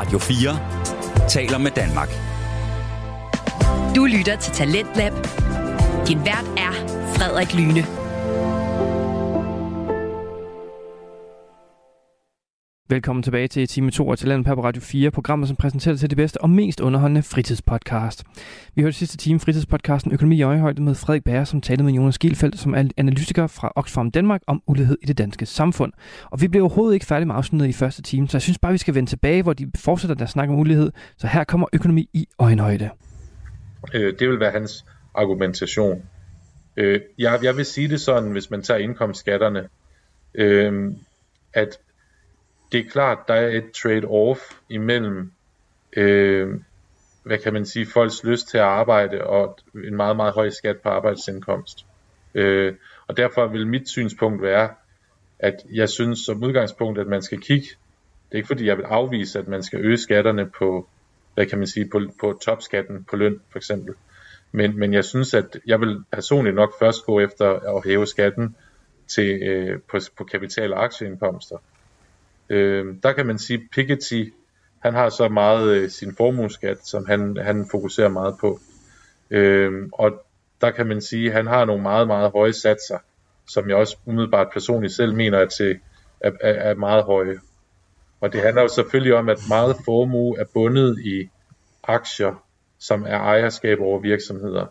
[0.00, 0.58] Radio 4
[1.28, 2.08] taler med Danmark.
[3.96, 5.12] Du lytter til Talentlab.
[6.08, 6.72] Din vært er
[7.16, 7.99] Frederik Lyne.
[12.90, 16.16] Velkommen tilbage til time 2 af Talent på Radio 4, programmet som præsenterer til det
[16.16, 18.24] bedste og mest underholdende fritidspodcast.
[18.74, 22.18] Vi hørte sidste time fritidspodcasten Økonomi i øjehøjde med Frederik Bager, som talte med Jonas
[22.18, 25.92] Gielfeldt, som er analytiker fra Oxfam Danmark om ulighed i det danske samfund.
[26.24, 28.72] Og vi blev overhovedet ikke færdige med afsnittet i første time, så jeg synes bare,
[28.72, 30.92] vi skal vende tilbage, hvor de fortsætter deres snak om ulighed.
[31.16, 32.90] Så her kommer økonomi i øjenhøjde.
[33.94, 36.02] Øh, det vil være hans argumentation.
[36.76, 39.68] Øh, jeg, jeg vil sige det sådan, hvis man tager indkomstskatterne,
[40.34, 40.92] øh,
[41.52, 41.78] at
[42.72, 45.32] det er klart, der er et trade-off imellem,
[45.96, 46.48] øh,
[47.22, 50.76] hvad kan man sige, folks lyst til at arbejde og en meget, meget høj skat
[50.76, 51.86] på arbejdsindkomst.
[52.34, 52.74] Øh,
[53.06, 54.68] og derfor vil mit synspunkt være,
[55.38, 57.66] at jeg synes som udgangspunkt, at man skal kigge.
[58.28, 60.88] Det er ikke fordi, jeg vil afvise, at man skal øge skatterne på,
[61.34, 63.94] hvad kan man sige, på, på topskatten på løn for eksempel.
[64.52, 68.56] Men, men jeg synes, at jeg vil personligt nok først gå efter at hæve skatten
[69.08, 71.56] til, øh, på, på kapital- og aktieindkomster.
[72.50, 74.24] Øh, der kan man sige, Piketty,
[74.78, 78.60] han har så meget øh, sin formueskat, som han, han fokuserer meget på.
[79.30, 80.26] Øh, og
[80.60, 82.98] der kan man sige, han har nogle meget, meget høje satser,
[83.48, 85.78] som jeg også umiddelbart personligt selv mener er, til,
[86.20, 87.38] er, er, er meget høje.
[88.20, 91.28] Og det handler jo selvfølgelig om, at meget formue er bundet i
[91.82, 92.44] aktier,
[92.78, 94.66] som er ejerskab over virksomheder.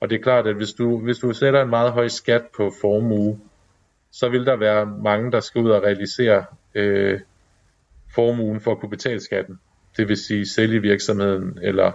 [0.00, 2.72] Og det er klart, at hvis du, hvis du sætter en meget høj skat på
[2.80, 3.40] formue,
[4.12, 7.20] så vil der være mange, der skal ud og realisere øh,
[8.14, 9.60] formuen for at kunne betale skatten.
[9.96, 11.92] Det vil sige sælge virksomheden eller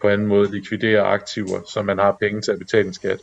[0.00, 3.20] på anden måde likvidere aktiver, så man har penge til at betale en skat.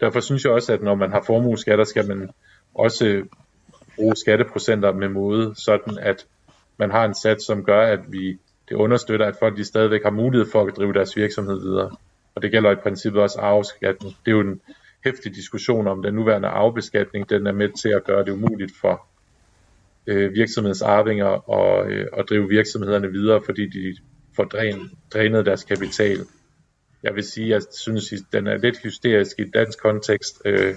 [0.00, 2.30] Derfor synes jeg også, at når man har formueskatter, skal man
[2.74, 3.24] også
[3.96, 6.26] bruge skatteprocenter med måde, sådan at
[6.76, 10.10] man har en sats, som gør, at vi det understøtter, at folk de stadigvæk har
[10.10, 11.96] mulighed for at drive deres virksomhed videre.
[12.34, 14.08] Og det gælder i princippet også arveskatten.
[14.08, 14.60] Det er jo en
[15.04, 17.30] hæftig diskussion om den nuværende arvebeskatning.
[17.30, 19.06] Den er med til at gøre det umuligt for
[20.06, 23.96] øh, virksomhedsarvinger og, øh, at drive virksomhederne videre, fordi de
[24.36, 26.18] får dræn, drænet deres kapital.
[27.02, 30.42] Jeg vil sige, at jeg synes, at den er lidt hysterisk i dansk kontekst.
[30.44, 30.74] Øh,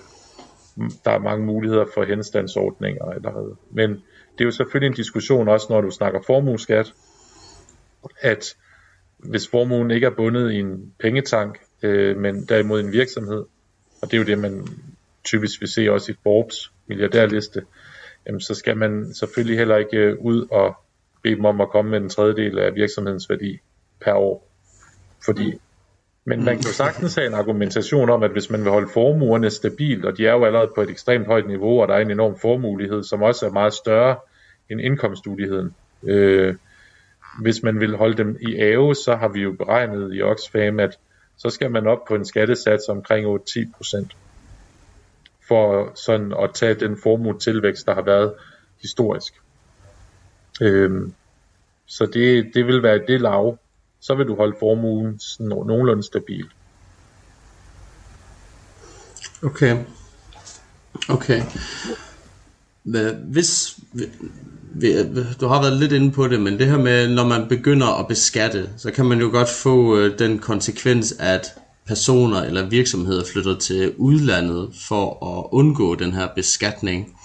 [1.05, 3.55] der er mange muligheder for henstandsordninger allerede.
[3.71, 3.89] Men
[4.31, 6.93] det er jo selvfølgelig en diskussion også, når du snakker formueskat,
[8.21, 8.55] at
[9.17, 13.45] hvis formuen ikke er bundet i en pengetank, øh, men derimod en virksomhed,
[14.01, 14.67] og det er jo det, man
[15.25, 17.61] typisk vil se også i Forbes milliardærliste,
[18.27, 20.75] jamen så skal man selvfølgelig heller ikke øh, ud og
[21.23, 23.59] bede dem om at komme med en tredjedel af virksomhedens værdi
[24.01, 24.47] per år.
[25.25, 25.53] Fordi,
[26.25, 29.49] men man kan jo sagtens have en argumentation om, at hvis man vil holde formuerne
[29.49, 32.11] stabilt, og de er jo allerede på et ekstremt højt niveau, og der er en
[32.11, 34.15] enorm formulighed, som også er meget større
[34.69, 35.75] end indkomstuligheden.
[36.03, 36.55] Øh,
[37.41, 40.97] hvis man vil holde dem i ave, så har vi jo beregnet i Oxfam, at
[41.37, 44.15] så skal man op på en skattesats omkring 8-10 procent
[45.47, 48.33] for sådan at tage den formue tilvækst, der har været
[48.81, 49.33] historisk.
[50.61, 51.13] Øhm,
[51.85, 53.57] så det, det vil være det lav.
[53.99, 56.49] Så vil du holde formuen sådan nogenlunde stabil.
[59.43, 59.77] Okay.
[61.09, 61.41] Okay.
[63.23, 63.76] Hvis,
[65.41, 68.07] du har været lidt inde på det, men det her med, når man begynder at
[68.07, 71.47] beskatte, så kan man jo godt få øh, den konsekvens, at
[71.87, 77.17] personer eller virksomheder flytter til udlandet for at undgå den her beskatning.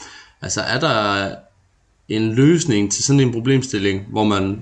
[0.43, 1.29] Altså er der
[2.09, 4.61] en løsning til sådan en problemstilling, hvor man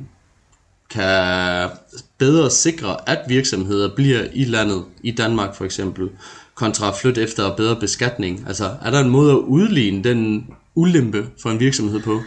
[0.90, 1.68] kan
[2.18, 6.08] bedre sikre, at virksomheder bliver i landet, i Danmark for eksempel,
[6.54, 8.44] kontra at flytte efter bedre beskatning?
[8.46, 10.46] Altså er der en måde at udligne den
[10.80, 12.20] ulempe for en virksomhed på?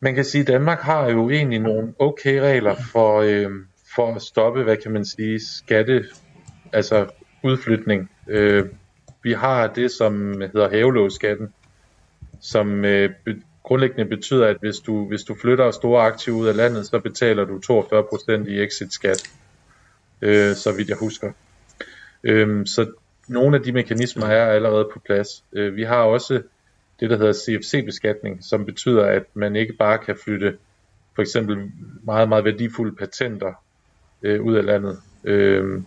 [0.00, 3.50] Man kan sige, at Danmark har jo egentlig nogle okay regler for, øh,
[3.96, 6.04] for at stoppe, hvad kan man sige, skatte
[6.72, 7.06] altså
[7.44, 8.10] udflytning.
[8.28, 8.64] Øh,
[9.22, 11.48] vi har det, som hedder havelåsskatten,
[12.40, 16.56] som øh, be, grundlæggende betyder, at hvis du, hvis du flytter store aktiver ud af
[16.56, 17.60] landet, så betaler du
[18.44, 19.30] 42% i exit-skat,
[20.22, 21.32] øh, så vidt jeg husker.
[22.24, 22.86] Øh, så
[23.28, 25.44] nogle af de mekanismer er allerede på plads.
[25.52, 26.42] Øh, vi har også
[27.00, 30.56] det, der hedder CFC-beskatning, som betyder, at man ikke bare kan flytte
[31.14, 31.72] for eksempel
[32.02, 33.52] meget, meget værdifulde patenter
[34.22, 34.98] øh, ud af landet.
[35.24, 35.82] Øh,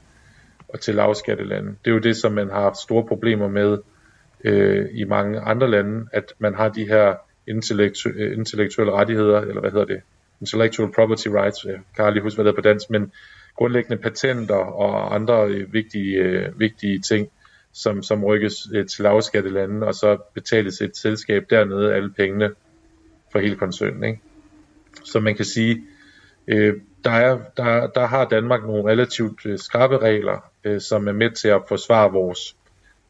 [0.76, 1.76] og til lavskattelande.
[1.86, 3.78] Det er jo det, som man har haft store problemer med
[4.44, 7.16] øh, i mange andre lande, at man har de her
[7.50, 10.02] intellektu- øh, intellektuelle rettigheder, eller hvad hedder det,
[10.42, 13.12] intellectual property rights, jeg kan aldrig huske, hvad det er på dansk, men
[13.56, 17.28] grundlæggende patenter og andre øh, vigtige, øh, vigtige ting,
[17.76, 22.52] som, som rykkes øh, til lavskattelande, og så betales et selskab dernede alle pengene
[23.32, 24.04] for hele koncernen.
[24.04, 24.20] Ikke?
[25.04, 25.84] Så man kan sige,
[26.48, 26.74] øh,
[27.04, 31.32] der, er, der, der har Danmark nogle relativt øh, skarpe regler, øh, som er med
[31.32, 32.56] til at forsvare vores,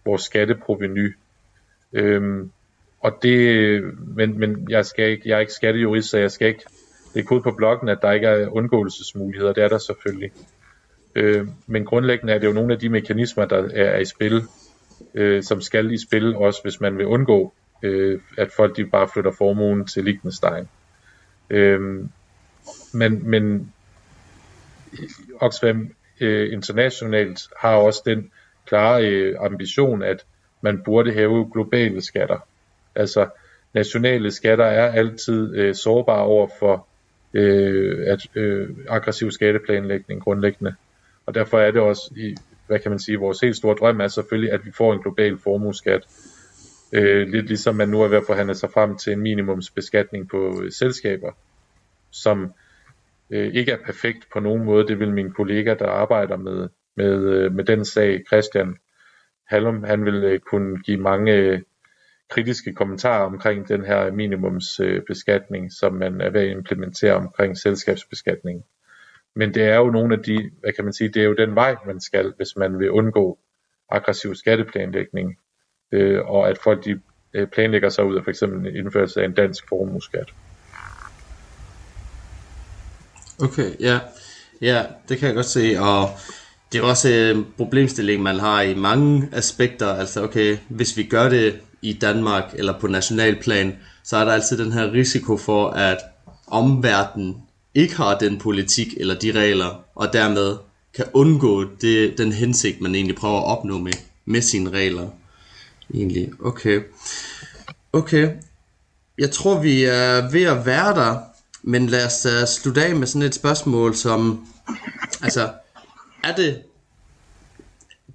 [0.06, 1.16] vores skatteproveny.
[1.94, 2.52] Øhm,
[3.00, 3.82] og det,
[4.16, 6.66] men, men jeg, skal ikke, jeg er ikke skattejurist, så jeg skal ikke
[7.14, 9.54] det er kode på bloggen, at der ikke er undgåelsesmuligheder.
[9.54, 10.32] Det er der selvfølgelig.
[11.16, 14.42] Øh, men grundlæggende er det jo nogle af de mekanismer, der er i spil,
[15.14, 17.54] øh, som skal i spil, også hvis man vil undgå,
[17.84, 20.68] øh, at folk de bare flytter formuen til Liechtenstein.
[21.50, 21.80] Øh,
[22.94, 23.74] men, men
[25.40, 25.90] Oxfam
[26.22, 28.32] øh, internationalt har også den
[28.66, 30.26] klare øh, ambition, at
[30.62, 32.48] man burde hæve globale skatter.
[32.96, 33.28] Altså
[33.74, 36.88] nationale skatter er altid øh, sårbare over for
[37.34, 40.76] øh, at, øh, aggressiv skatteplanlægning grundlæggende.
[41.26, 42.36] Og derfor er det også, i,
[42.68, 45.38] hvad kan man sige, vores helt store drøm er selvfølgelig, at vi får en global
[45.38, 46.08] formueskat.
[46.94, 50.62] Øh, lidt ligesom man nu er ved at forhandle sig frem til en minimumsbeskatning på
[50.64, 51.32] øh, selskaber,
[52.12, 52.54] som
[53.30, 54.88] øh, ikke er perfekt på nogen måde.
[54.88, 58.76] Det vil min kollega, der arbejder med, med, øh, med den sag, Christian
[59.48, 61.62] Hallum, han vil øh, kunne give mange øh,
[62.30, 68.64] kritiske kommentarer omkring den her minimumsbeskatning, som man er ved at implementere omkring selskabsbeskatningen.
[69.36, 71.56] Men det er jo nogle af de, hvad kan man sige, det er jo den
[71.56, 73.40] vej, man skal, hvis man vil undgå
[73.92, 75.38] aggressiv skatteplanlægning,
[75.92, 77.02] øh, og at folk de
[77.34, 80.34] øh, planlægger sig ud af for eksempel indførelse af en dansk formueskat.
[83.44, 84.00] Okay, ja.
[84.62, 86.10] Ja, det kan jeg godt se, og
[86.72, 89.88] det er også en problemstilling, man har i mange aspekter.
[89.88, 94.58] Altså, okay, hvis vi gør det i Danmark eller på nationalplan, så er der altid
[94.58, 95.98] den her risiko for, at
[96.48, 97.45] omverdenen
[97.76, 100.58] ikke har den politik eller de regler, og dermed
[100.94, 103.94] kan undgå det, den hensigt, man egentlig prøver at opnå med,
[104.26, 105.10] med sine regler.
[105.94, 106.82] Egentlig, okay.
[107.94, 108.30] Okay,
[109.18, 111.20] jeg tror vi er ved at være der,
[111.64, 114.48] men lad os uh, slutte af med sådan et spørgsmål som,
[115.22, 115.54] altså,
[116.24, 116.62] er det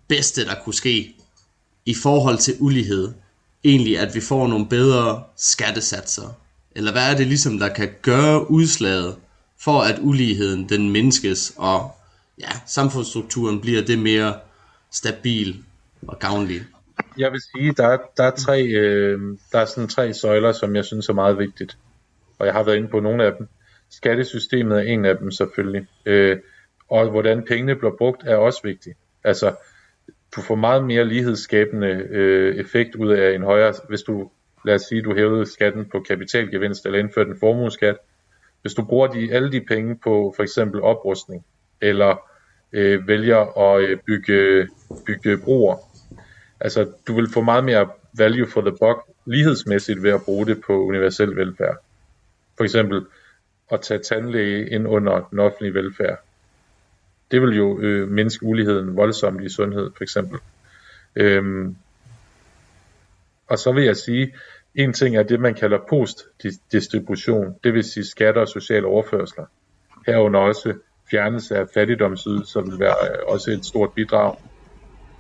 [0.09, 1.17] bedste, der kunne ske
[1.87, 3.13] i forhold til ulighed,
[3.65, 6.37] egentlig, at vi får nogle bedre skattesatser?
[6.77, 9.17] Eller hvad er det ligesom, der kan gøre udslaget
[9.65, 11.91] for, at uligheden den mindskes, og
[12.41, 14.35] ja, samfundsstrukturen bliver det mere
[14.91, 15.65] stabil
[16.07, 16.61] og gavnlig?
[17.19, 19.21] Jeg vil sige, der er, der er tre, øh,
[19.53, 21.79] der er sådan tre søjler, som jeg synes er meget vigtigt.
[22.39, 23.49] Og jeg har været inde på nogle af dem.
[23.91, 25.87] Skattesystemet er en af dem selvfølgelig.
[26.07, 26.39] Øh,
[26.91, 28.99] og hvordan pengene bliver brugt er også vigtigt.
[29.25, 29.55] Altså,
[30.37, 34.31] du får meget mere lighedsskabende øh, effekt ud af en højere, hvis du,
[34.65, 37.97] lad os sige, du hævede skatten på kapitalgevinst eller indførte en formueskat.
[38.63, 41.45] Hvis du bruger de, alle de penge på for eksempel oprustning,
[41.81, 42.17] eller
[42.73, 44.69] øh, vælger at øh, bygge,
[45.07, 45.77] bygge broer,
[46.61, 50.61] altså du vil få meget mere value for the buck lighedsmæssigt ved at bruge det
[50.67, 51.77] på universel velfærd.
[52.57, 53.07] For eksempel
[53.73, 56.19] at tage tandlæge ind under den offentlige velfærd
[57.31, 60.39] det vil jo øh, mindske uligheden voldsomt i sundhed, for eksempel.
[61.17, 61.77] Øhm,
[63.47, 64.35] og så vil jeg sige,
[64.75, 69.45] en ting er det, man kalder postdistribution, det vil sige skatter og sociale overførsler.
[70.07, 70.75] Herunder også
[71.11, 74.37] fjernelse af fattigdomsydelser vil være øh, også et stort bidrag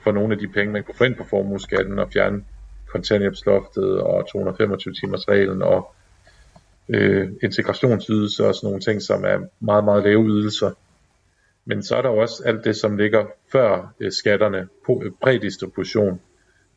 [0.02, 2.44] for nogle af de penge, man kunne få ind på formueskatten og fjerne
[2.88, 5.94] kontanthjælpsloftet og 225 timers reglen og
[6.88, 10.70] øh, integrationsydelser og sådan nogle ting, som er meget, meget lave ydelser,
[11.64, 16.20] men så er der også alt det, som ligger før øh, skatterne på øh, prædistribution.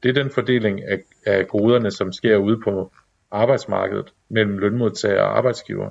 [0.04, 2.92] Det er den fordeling af, af goderne, som sker ude på
[3.32, 5.90] arbejdsmarkedet mellem lønmodtagere og arbejdsgiver.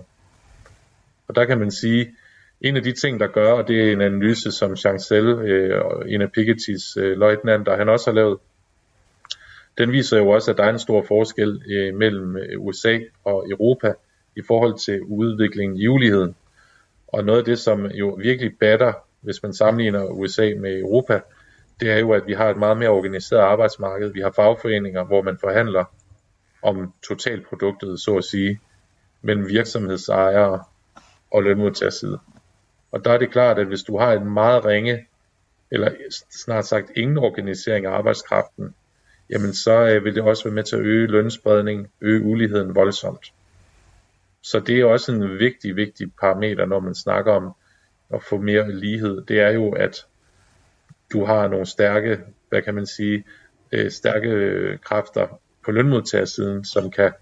[1.28, 2.14] Og der kan man sige,
[2.61, 6.23] en af de ting, der gør, og det er en analyse, som Chancel, øh, en
[6.23, 8.38] af Piketty's øh, løjtnanter, han også har lavet,
[9.78, 13.50] den viser jo også, at der er en stor forskel øh, mellem øh, USA og
[13.50, 13.95] Europa
[14.37, 16.35] i forhold til udviklingen i uligheden.
[17.09, 21.21] Og noget af det, som jo virkelig batter, hvis man sammenligner USA med Europa,
[21.83, 24.12] det er jo, at vi har et meget mere organiseret arbejdsmarked.
[24.12, 25.85] Vi har fagforeninger, hvor man forhandler
[26.62, 28.61] om totalproduktet, så at sige,
[29.23, 30.65] mellem virksomhedsejere
[31.31, 32.19] og lønmodtagerside.
[32.93, 35.07] Og der er det klart, at hvis du har en meget ringe,
[35.71, 35.93] eller
[36.31, 38.75] snart sagt ingen organisering af arbejdskraften,
[39.31, 43.33] jamen så øh, vil det også være med til at øge lønspredning, øge uligheden voldsomt.
[44.43, 47.53] Så det er også en vigtig, vigtig parameter, når man snakker om
[48.15, 49.23] at få mere lighed.
[49.23, 50.07] Det er jo, at
[51.12, 53.25] du har nogle stærke, hvad kan man sige,
[53.73, 57.12] øh, stærke kræfter på lønmodtagersiden, som kan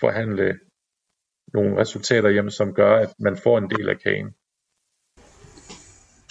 [0.00, 0.58] forhandle
[1.54, 4.34] nogle resultater hjem, som gør, at man får en del af kagen.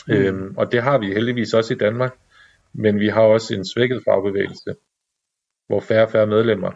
[0.07, 0.13] Mm.
[0.13, 2.17] Øhm, og det har vi heldigvis også i Danmark,
[2.73, 4.75] men vi har også en svækket fagbevægelse,
[5.67, 6.71] hvor færre og færre medlemmer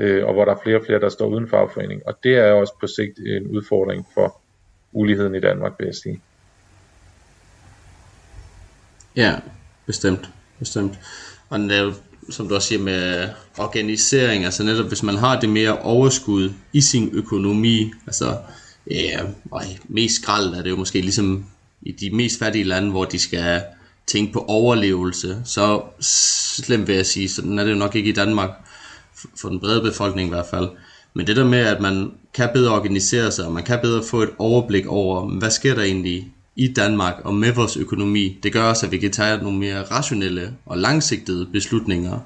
[0.00, 2.06] øh, og hvor der er flere og flere, der står uden fagforening.
[2.06, 4.40] Og det er også på sigt en udfordring for
[4.92, 6.22] uligheden i Danmark, vil jeg sige.
[9.20, 9.34] Ja,
[9.86, 10.30] bestemt.
[10.58, 10.98] bestemt.
[11.48, 11.92] Og netop,
[12.30, 16.80] som du også siger med organisering, altså netop hvis man har det mere overskud i
[16.80, 18.36] sin økonomi, altså
[18.90, 19.20] ja,
[19.52, 21.44] øj, mest skrald er det jo måske ligesom
[21.82, 23.62] i de mest fattige lande, hvor de skal
[24.06, 28.12] tænke på overlevelse, så slemt vil jeg sige, sådan er det jo nok ikke i
[28.12, 28.50] Danmark,
[29.40, 30.68] for den brede befolkning i hvert fald.
[31.14, 34.22] Men det der med, at man kan bedre organisere sig, og man kan bedre få
[34.22, 38.62] et overblik over, hvad sker der egentlig i Danmark og med vores økonomi, det gør
[38.62, 42.18] også, at vi kan tage nogle mere rationelle og langsigtede beslutninger,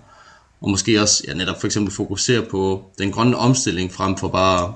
[0.61, 4.75] og måske også ja, netop for eksempel fokusere på den grønne omstilling frem for bare,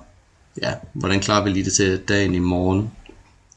[0.62, 2.90] ja, hvordan klarer vi lige det til dagen i morgen.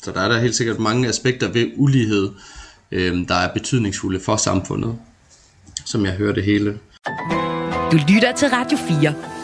[0.04, 2.30] Så der er der helt sikkert mange aspekter ved ulighed,
[2.92, 4.96] øh, der er betydningsfulde for samfundet,
[5.86, 6.80] som jeg hører det hele.
[7.92, 9.41] Du lytter til Radio 4.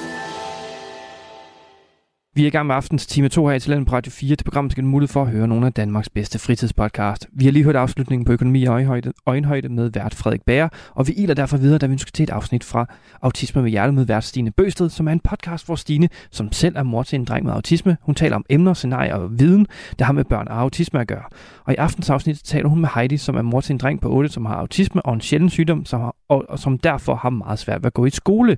[2.37, 4.35] Vi er i gang med aftens time 2 her i Talenten på Radio 4.
[4.35, 7.27] Det program skal mulighed for at høre nogle af Danmarks bedste fritidspodcast.
[7.31, 11.07] Vi har lige hørt afslutningen på økonomi og øjenhøjde, øjenhøjde med vært Frederik Bager, og
[11.07, 12.85] vi iler derfor videre, da vi ønsker til et afsnit fra
[13.21, 16.75] Autisme med Hjertet med vært Stine Bøsted, som er en podcast, hvor Stine, som selv
[16.77, 19.67] er mor til en dreng med autisme, hun taler om emner, scenarier og viden,
[19.99, 21.23] der har med børn og autisme at gøre.
[21.67, 24.09] Og i aftens afsnit taler hun med Heidi, som er mor til en dreng på
[24.09, 27.29] 8, som har autisme og en sjælden sygdom, som har, og, og som derfor har
[27.29, 28.57] meget svært ved at gå i skole.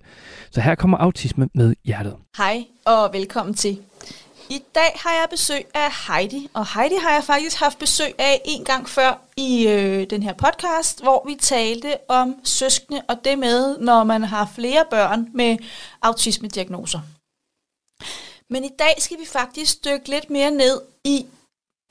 [0.52, 2.16] Så her kommer autisme med hjertet.
[2.38, 3.80] Hej og velkommen til.
[4.50, 8.42] I dag har jeg besøg af Heidi, og Heidi har jeg faktisk haft besøg af
[8.46, 13.40] en gang før i øh, den her podcast, hvor vi talte om søskende og det
[13.40, 15.58] med, når man har flere børn med
[16.02, 17.00] autisme-diagnoser.
[18.50, 21.26] Men i dag skal vi faktisk dykke lidt mere ned i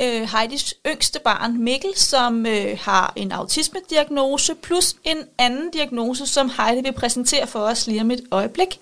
[0.02, 6.50] øh, Heidis yngste barn, Mikkel, som øh, har en autisme-diagnose, plus en anden diagnose, som
[6.56, 8.80] Heidi vil præsentere for os lige om et øjeblik.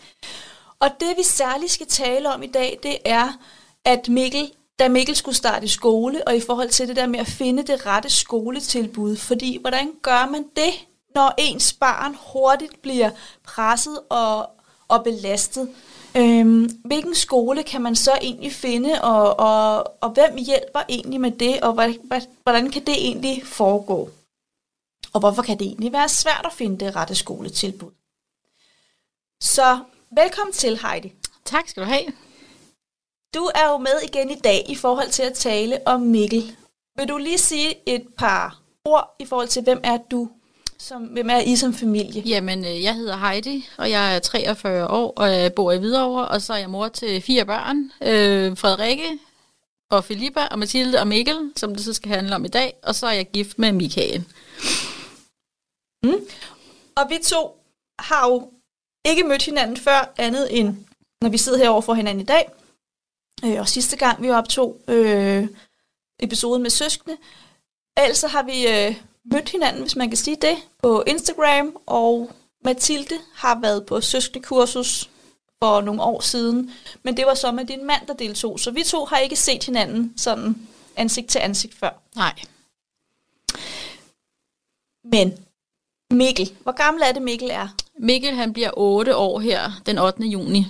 [0.81, 3.33] Og det vi særligt skal tale om i dag, det er,
[3.85, 7.19] at Mikkel, da Mikkel skulle starte i skole, og i forhold til det der med
[7.19, 10.73] at finde det rette skoletilbud, fordi hvordan gør man det,
[11.15, 13.11] når ens barn hurtigt bliver
[13.45, 14.51] presset og,
[14.89, 15.75] og belastet?
[16.17, 21.31] Øhm, hvilken skole kan man så egentlig finde, og, og, og hvem hjælper egentlig med
[21.31, 21.73] det, og
[22.43, 24.11] hvordan kan det egentlig foregå?
[25.13, 27.91] Og hvorfor kan det egentlig være svært at finde det rette skoletilbud?
[29.41, 29.79] Så
[30.11, 31.13] velkommen til, Heidi.
[31.45, 32.05] Tak skal du have.
[33.35, 36.57] Du er jo med igen i dag i forhold til at tale om Mikkel.
[36.97, 40.31] Vil du lige sige et par ord i forhold til, hvem er du?
[40.79, 42.23] Som, hvem er I som familie?
[42.23, 46.29] Jamen, øh, jeg hedder Heidi, og jeg er 43 år, og jeg bor i Hvidovre,
[46.29, 47.93] og så er jeg mor til fire børn.
[48.03, 49.19] Øh, Frederikke,
[49.91, 52.95] og Filippa, og Mathilde og Mikkel, som det så skal handle om i dag, og
[52.95, 54.25] så er jeg gift med Michael.
[56.03, 56.27] Mm.
[56.97, 57.61] Og vi to
[57.99, 58.51] har jo
[59.05, 60.77] ikke mødt hinanden før, andet end
[61.21, 62.51] når vi sidder herovre for hinanden i dag.
[63.45, 65.49] Øh, og sidste gang vi optog øh,
[66.21, 67.17] episoden med søskende,
[67.97, 68.97] altså har vi øh,
[69.33, 72.31] mødt hinanden, hvis man kan sige det, på Instagram, og
[72.65, 75.11] Mathilde har været på søskendekursus
[75.63, 76.71] for nogle år siden,
[77.03, 79.65] men det var så med din mand, der deltog, så vi to har ikke set
[79.65, 81.91] hinanden sådan ansigt til ansigt før.
[82.17, 82.35] Nej.
[85.05, 85.45] Men
[86.11, 87.69] Mikkel, hvor gammel er det Mikkel er?
[87.99, 90.23] Mikkel han bliver 8 år her den 8.
[90.23, 90.67] juni.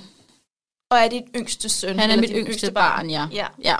[0.90, 1.98] Og er dit yngste søn?
[1.98, 3.28] Han er mit yngste, yngste barn, barn ja.
[3.32, 3.46] ja.
[3.62, 3.76] ja.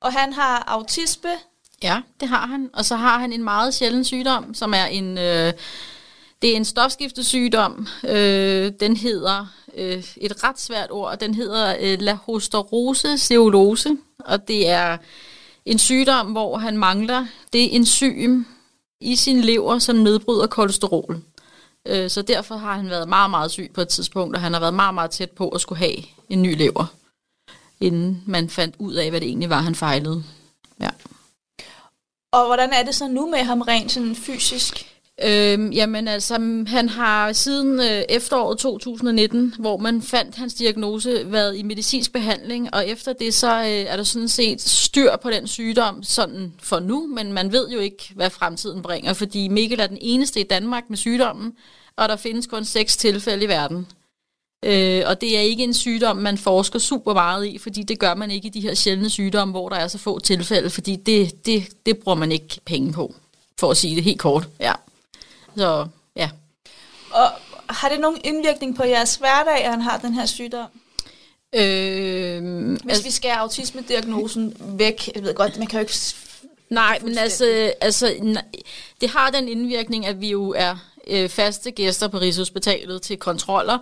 [0.00, 1.30] Og han har autisme?
[1.82, 2.70] Ja, det har han.
[2.72, 5.18] Og så har han en meget sjælden sygdom, som er en...
[5.18, 5.52] Øh,
[6.42, 7.86] det er en stofskiftesygdom.
[8.08, 11.18] Øh, den hedder øh, et ret svært ord.
[11.18, 14.96] Den hedder øh, lahosterose ceolose, og det er
[15.64, 18.44] en sygdom, hvor han mangler det enzym
[19.00, 21.22] i sin lever, som nedbryder kolesterol.
[21.86, 24.60] Øh, så derfor har han været meget, meget syg på et tidspunkt, og han har
[24.60, 25.96] været meget, meget tæt på at skulle have
[26.28, 26.86] en ny lever,
[27.80, 30.24] inden man fandt ud af, hvad det egentlig var, han fejlede.
[32.36, 34.92] Og hvordan er det så nu med ham rent sådan fysisk?
[35.24, 36.34] Øhm, jamen altså,
[36.66, 42.74] han har siden øh, efteråret 2019, hvor man fandt hans diagnose, været i medicinsk behandling,
[42.74, 46.80] og efter det så øh, er der sådan set styr på den sygdom sådan for
[46.80, 50.44] nu, men man ved jo ikke, hvad fremtiden bringer, fordi Mikkel er den eneste i
[50.44, 51.52] Danmark med sygdommen,
[51.96, 53.86] og der findes kun seks tilfælde i verden.
[54.66, 58.14] Øh, og det er ikke en sygdom, man forsker super meget i, fordi det gør
[58.14, 61.46] man ikke i de her sjældne sygdomme, hvor der er så få tilfælde, fordi det,
[61.46, 63.14] det, det bruger man ikke penge på,
[63.60, 64.48] for at sige det helt kort.
[64.60, 64.72] Ja.
[65.56, 66.30] Så ja.
[67.10, 67.30] Og
[67.70, 70.68] har det nogen indvirkning på jeres hverdag, at han har den her sygdom?
[71.52, 75.94] Øh, Hvis altså, vi skal autisme-diagnosen væk, jeg ved godt, man kan jo ikke...
[76.70, 78.14] Nej, men altså, altså,
[79.00, 83.78] det har den indvirkning, at vi jo er øh, faste gæster på Rigshospitalet til kontroller,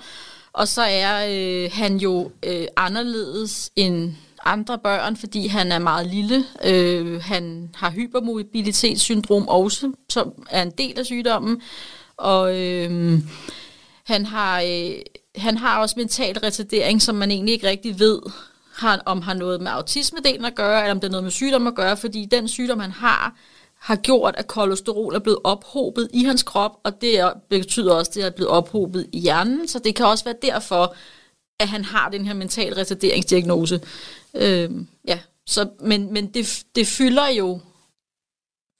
[0.54, 4.12] og så er øh, han jo øh, anderledes end
[4.44, 6.44] andre børn, fordi han er meget lille.
[6.64, 11.62] Øh, han har hypermobilitetssyndrom også, som er en del af sygdommen.
[12.16, 13.18] Og øh,
[14.04, 14.60] han har...
[14.60, 14.94] Øh,
[15.36, 18.20] han har også mental retardering, som man egentlig ikke rigtig ved,
[18.74, 21.66] har, om har noget med autismedelen at gøre, eller om det er noget med sygdom
[21.66, 23.34] at gøre, fordi den sygdom, han har,
[23.84, 28.14] har gjort, at kolesterol er blevet ophobet i hans krop, og det betyder også, at
[28.14, 30.96] det er blevet ophobet i hjernen, så det kan også være derfor,
[31.60, 33.80] at han har den her mental retarderingsdiagnose.
[34.34, 34.70] Øh,
[35.08, 37.60] ja, så, men, men det, det fylder jo,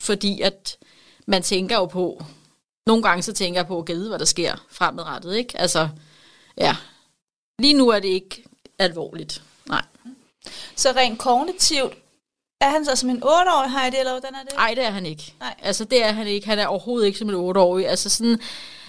[0.03, 0.77] fordi at
[1.27, 2.25] man tænker jo på,
[2.87, 5.59] nogle gange så tænker jeg på at vide, hvad der sker fremadrettet, ikke?
[5.59, 5.89] Altså,
[6.57, 6.77] ja,
[7.59, 8.45] lige nu er det ikke
[8.79, 9.85] alvorligt, nej.
[10.77, 12.04] Så rent kognitivt,
[12.65, 14.57] er han så som en 8-årig Heidi, eller hvordan er det?
[14.57, 15.35] Nej, det er han ikke.
[15.41, 15.55] Nej.
[15.63, 16.47] Altså, det er han ikke.
[16.47, 17.89] Han er overhovedet ikke som en 8-årig.
[17.89, 18.41] Altså, sådan,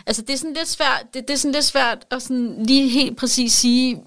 [0.06, 2.90] altså det er sådan lidt svært, det, det er sådan lidt svært at sådan lige
[2.90, 4.04] helt præcis sige,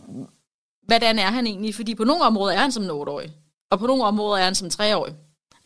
[0.86, 1.74] hvordan er han egentlig?
[1.74, 3.32] Fordi på nogle områder er han som en 8-årig,
[3.70, 5.14] og på nogle områder er han som en 3-årig.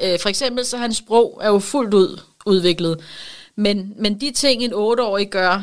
[0.03, 3.01] Øh, for eksempel så hans sprog er jo fuldt ud udviklet.
[3.57, 5.63] Men, men de ting, en 8-årig gør,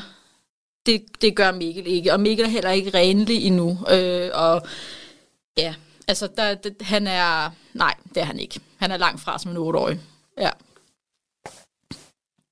[0.86, 2.13] det, det gør Mikkel ikke.
[2.13, 3.79] Og Mikkel er heller ikke renlig endnu.
[3.91, 4.62] Øh, og
[5.58, 5.74] ja,
[6.10, 7.50] altså der, det, han er...
[7.74, 8.60] Nej, det er han ikke.
[8.78, 10.00] Han er langt fra som en 8-årig.
[10.38, 10.50] Ja.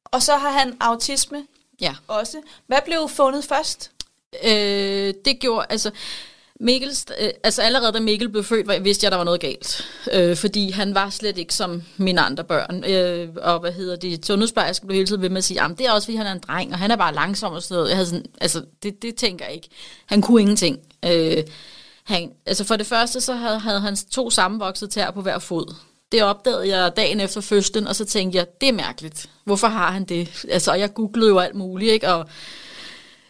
[0.06, 1.44] Og så har han autisme
[1.82, 1.96] Ja.
[2.08, 2.42] også.
[2.68, 3.92] Hvad blev fundet først?
[4.44, 5.92] Øh, det gjorde, altså,
[6.60, 6.90] Mikkel,
[7.22, 9.86] øh, altså allerede da Mikkel blev født, vidste jeg, der var noget galt.
[10.14, 12.84] Øh, fordi han var slet ikke som mine andre børn.
[12.84, 15.86] Øh, og hvad hedder det, sundhedsplejersken blev hele tiden ved med at sige, at det
[15.86, 17.90] er også, fordi han er en dreng, og han er bare langsom og sådan noget.
[17.90, 19.70] Jeg havde sådan, altså, det, det tænker jeg ikke.
[20.06, 20.80] Han kunne ingenting.
[21.06, 21.44] Øh,
[22.08, 25.76] han, altså for det første, så havde, havde han to sammenvoksede tær på hver fod.
[26.12, 29.30] Det opdagede jeg dagen efter fødslen, og så tænkte jeg, det er mærkeligt.
[29.44, 30.46] Hvorfor har han det?
[30.50, 32.14] Altså, og jeg googlede jo alt muligt, ikke?
[32.14, 32.26] Og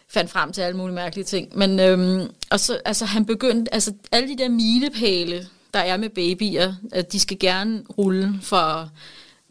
[0.08, 1.58] fandt frem til alle mulige mærkelige ting.
[1.58, 6.08] Men øhm, og så, altså, han begyndte, altså alle de der milepæle, der er med
[6.08, 8.90] babyer, at de skal gerne rulle for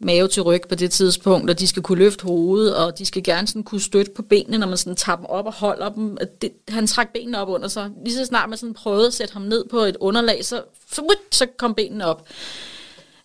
[0.02, 3.24] mave til ryg på det tidspunkt, og de skal kunne løfte hovedet, og de skal
[3.24, 6.18] gerne sådan kunne støtte på benene, når man sådan tager dem op og holder dem.
[6.42, 7.90] Det, han trak benene op under sig.
[8.06, 10.64] Lige så snart man sådan prøvede at sætte ham ned på et underlag, så,
[11.32, 12.30] så, kom benene op.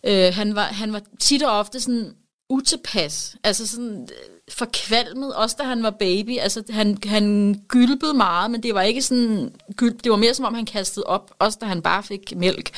[0.04, 2.14] Øh, han, var, han var tit og ofte sådan
[2.48, 6.38] utilpas, altså sådan øh, forkvalmet, også da han var baby.
[6.38, 10.44] Altså han, han gylpede meget, men det var ikke sådan, gylp, det var mere som
[10.44, 12.70] om han kastede op, også da han bare fik mælk.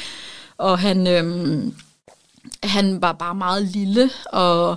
[0.56, 1.72] Og han, Øh,
[2.62, 4.76] han var bare meget lille, og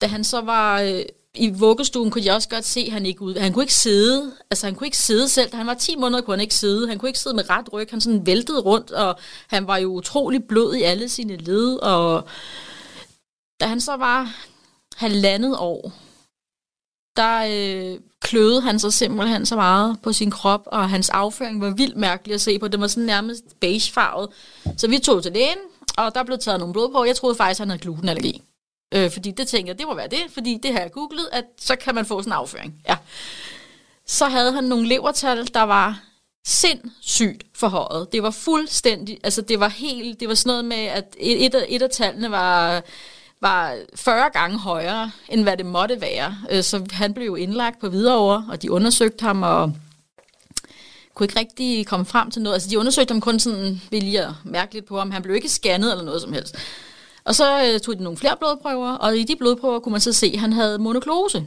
[0.00, 1.02] da han så var øh,
[1.34, 3.34] i vuggestuen, kunne jeg også godt se, at han ikke ud.
[3.34, 5.50] Han kunne ikke sidde, altså han kunne ikke sidde selv.
[5.50, 6.88] Da han var 10 måneder, kunne han ikke sidde.
[6.88, 7.88] Han kunne ikke sidde med ret ryg.
[7.90, 12.24] Han sådan væltede rundt, og han var jo utrolig blød i alle sine led, og
[13.60, 14.34] da han så var
[14.96, 15.92] halvandet år,
[17.16, 21.70] der øh, kløede han sig simpelthen så meget på sin krop, og hans afføring var
[21.70, 22.68] vildt mærkelig at se på.
[22.68, 24.28] Det var sådan nærmest beigefarvet.
[24.76, 25.58] Så vi tog til lægen,
[25.96, 27.04] og der blev taget nogle blodprøver.
[27.04, 28.42] Jeg troede faktisk, han havde glutenallergi.
[28.94, 31.44] Øh, fordi det tænkte jeg, det må være det, fordi det har jeg googlet, at
[31.58, 32.74] så kan man få sådan en afføring.
[32.88, 32.96] Ja.
[34.06, 36.00] Så havde han nogle levertal, der var
[36.46, 38.12] sindssygt forhøjet.
[38.12, 41.54] Det var fuldstændig, altså det var helt, det var sådan noget med, at et, et,
[41.54, 42.82] af, et af tallene var,
[43.40, 46.36] var 40 gange højere, end hvad det måtte være.
[46.50, 49.72] Øh, så han blev jo indlagt på Hvidovre, og de undersøgte ham, og
[51.16, 52.54] kunne ikke rigtig komme frem til noget.
[52.54, 55.10] Altså, de undersøgte ham kun sådan, vil lige mærke lidt på ham.
[55.10, 56.56] Han blev ikke scannet eller noget som helst.
[57.24, 60.12] Og så øh, tog de nogle flere blodprøver, og i de blodprøver kunne man så
[60.12, 61.46] se, at han havde monoklose.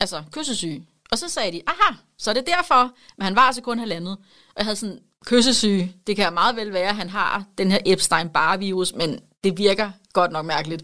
[0.00, 0.86] Altså kyssesyge.
[1.10, 2.92] Og så sagde de, aha, så er det derfor.
[3.18, 4.12] Men han var altså kun halvandet.
[4.48, 7.78] Og jeg havde sådan, kyssesyge, det kan meget vel være, at han har den her
[7.86, 10.82] Epstein-Barr-virus, men det virker godt nok mærkeligt.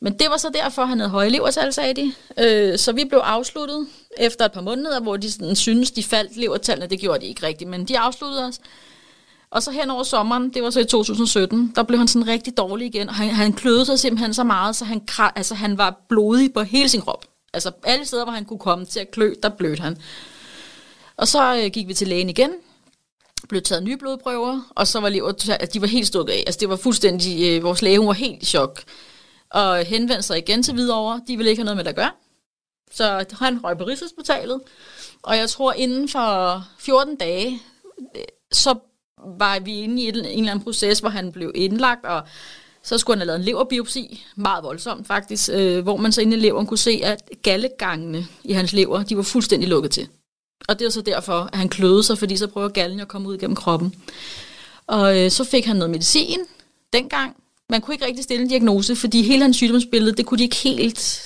[0.00, 2.12] Men det var så derfor, han havde høje levertal, sagde de.
[2.38, 3.86] Øh, så vi blev afsluttet
[4.18, 6.90] efter et par måneder, hvor de sådan, synes de faldt levertallene.
[6.90, 8.60] Det gjorde de ikke rigtigt, men de afsluttede os.
[9.50, 12.56] Og så hen over sommeren, det var så i 2017, der blev han sådan rigtig
[12.56, 15.02] dårlig igen, og han, han kløede sig simpelthen så meget, så han,
[15.36, 17.24] altså, han var blodig på hele sin krop.
[17.52, 19.96] Altså alle steder, hvor han kunne komme til at klø, der blødte han.
[21.16, 22.50] Og så øh, gik vi til lægen igen,
[23.48, 26.44] blev taget nye blodprøver, og så var lever, altså, de var helt stukket af.
[26.46, 28.82] Altså det var fuldstændig, øh, vores læge hun var helt i chok.
[29.50, 32.10] Og henvendte sig igen til Hvidovre, de ville ikke have noget med det at gøre.
[32.92, 34.60] Så han røg på Rigshospitalet,
[35.22, 37.62] og jeg tror inden for 14 dage,
[38.52, 38.74] så
[39.38, 42.22] var vi inde i en, en eller anden proces, hvor han blev indlagt, og
[42.82, 46.36] så skulle han have lavet en leverbiopsi, meget voldsomt faktisk, øh, hvor man så inde
[46.36, 50.08] i leveren kunne se, at gallegangene i hans lever, de var fuldstændig lukket til.
[50.68, 53.28] Og det var så derfor, at han kløede sig, fordi så prøver gallen at komme
[53.28, 53.94] ud gennem kroppen.
[54.86, 56.38] Og øh, så fik han noget medicin
[56.92, 57.36] dengang.
[57.70, 60.56] Man kunne ikke rigtig stille en diagnose, fordi hele hans sygdomsbillede, det kunne de ikke
[60.56, 61.22] helt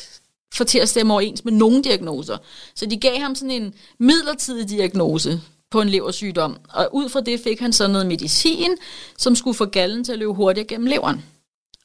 [0.55, 2.39] få til at stemme overens med nogen diagnoser.
[2.75, 6.57] Så de gav ham sådan en midlertidig diagnose på en leversygdom.
[6.69, 8.71] Og ud fra det fik han så noget medicin,
[9.19, 11.25] som skulle få gallen til at løbe hurtigere gennem leveren.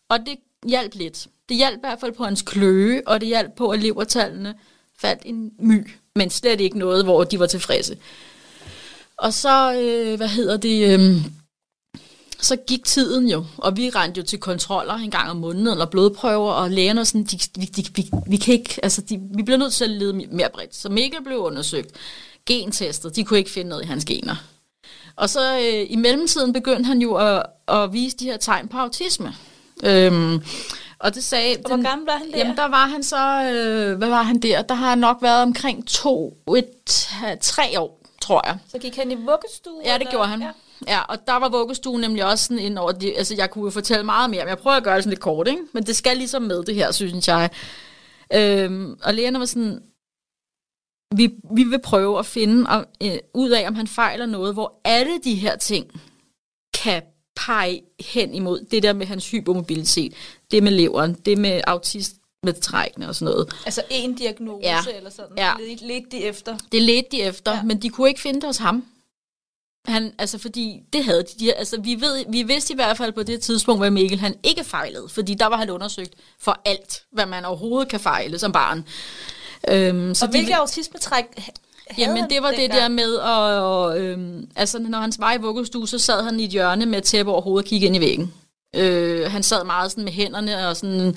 [0.09, 1.27] Og det hjalp lidt.
[1.49, 4.55] Det hjalp i hvert fald på hans kløe, og det hjalp på, at levertallene
[4.99, 7.97] faldt en my, men slet ikke noget, hvor de var tilfredse.
[9.17, 11.25] Og så, øh, hvad hedder det, øh,
[12.41, 15.85] så gik tiden jo, og vi rendte jo til kontroller en gang om måneden, eller
[15.85, 19.57] blodprøver, og lægerne sådan, de, de, de, vi, vi kan ikke, altså de, vi bliver
[19.57, 20.75] nødt til at lede mere bredt.
[20.75, 21.91] Så Mikkel blev undersøgt,
[22.45, 24.35] gentestet, de kunne ikke finde noget i hans gener.
[25.15, 28.77] Og så øh, i mellemtiden begyndte han jo at, at vise de her tegn på
[28.77, 29.35] autisme.
[29.83, 30.41] Øhm,
[30.99, 31.55] og det sagde...
[31.65, 32.37] Og hvor gammel var han der?
[32.37, 33.43] Jamen, der var han så...
[33.43, 34.61] Øh, hvad var han der?
[34.61, 37.07] Der har han nok været omkring to, et,
[37.41, 38.57] tre år, tror jeg.
[38.71, 39.81] Så gik han i vuggestue?
[39.85, 40.11] Ja, det eller?
[40.11, 40.41] gjorde han.
[40.41, 40.51] Ja.
[40.87, 43.13] Ja, og der var vuggestuen nemlig også sådan ind over det.
[43.17, 45.19] Altså, jeg kunne jo fortælle meget mere, men jeg prøver at gøre det sådan lidt
[45.21, 45.61] kort, ikke?
[45.73, 47.49] Men det skal ligesom med det her, synes jeg.
[48.33, 49.79] Øhm, og lægerne var sådan,
[51.15, 54.81] vi, vi vil prøve at finde og, øh, ud af, om han fejler noget, hvor
[54.83, 56.01] alle de her ting
[56.73, 57.01] kan
[57.35, 60.13] pege hen imod det der med hans hypermobilitet,
[60.51, 63.53] det med leveren, det med autist med trækkene og sådan noget.
[63.65, 64.77] Altså en diagnose Ja.
[64.97, 65.37] eller sådan?
[65.37, 65.51] Ja.
[65.59, 66.57] Lidt, lidt de efter?
[66.71, 67.63] Det ledte de efter, ja.
[67.63, 68.85] men de kunne ikke finde det hos ham.
[69.89, 73.11] Han, altså fordi, det havde de, de altså vi, ved, vi vidste i hvert fald
[73.11, 77.01] på det tidspunkt, hvad Mikkel han ikke fejlede, fordi der var han undersøgt for alt,
[77.11, 78.85] hvad man overhovedet kan fejle som barn.
[79.69, 81.51] Øhm, Så og de- hvilke autismetræk ha-
[81.89, 83.25] havde Jamen, det var det der med, at,
[83.61, 86.97] og, øhm, altså når han var i vuggestue, så sad han i et hjørne med
[86.97, 88.33] et tæppe over hovedet og kiggede ind i væggen.
[88.75, 91.15] Øh, han sad meget sådan med hænderne og sådan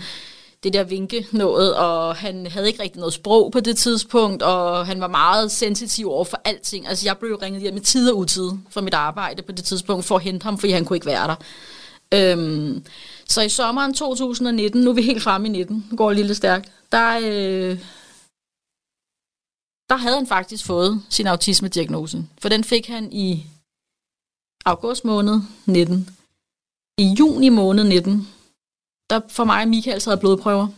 [0.63, 4.87] det der vinke noget, og han havde ikke rigtig noget sprog på det tidspunkt, og
[4.87, 6.89] han var meget sensitiv over for alting.
[6.89, 10.05] Altså, jeg blev ringet hjem med tid og utid for mit arbejde på det tidspunkt,
[10.05, 11.37] for at hente ham, fordi han kunne ikke være der.
[12.15, 12.85] Øhm,
[13.29, 17.19] så i sommeren 2019, nu er vi helt fremme i 19, går lidt stærkt, der,
[17.19, 17.79] øh,
[19.89, 22.25] der havde han faktisk fået sin autisme-diagnose.
[22.43, 23.47] For den fik han i
[24.65, 26.09] august måned 19.
[26.99, 28.29] I juni måned 19,
[29.11, 30.69] der for mig og Michael taget blodprøver.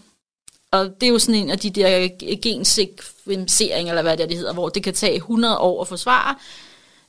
[0.71, 2.09] Og det er jo sådan en af de der
[2.43, 6.35] gensekvenseringer, eller hvad det, er, det hedder, hvor det kan tage 100 år at forsvare.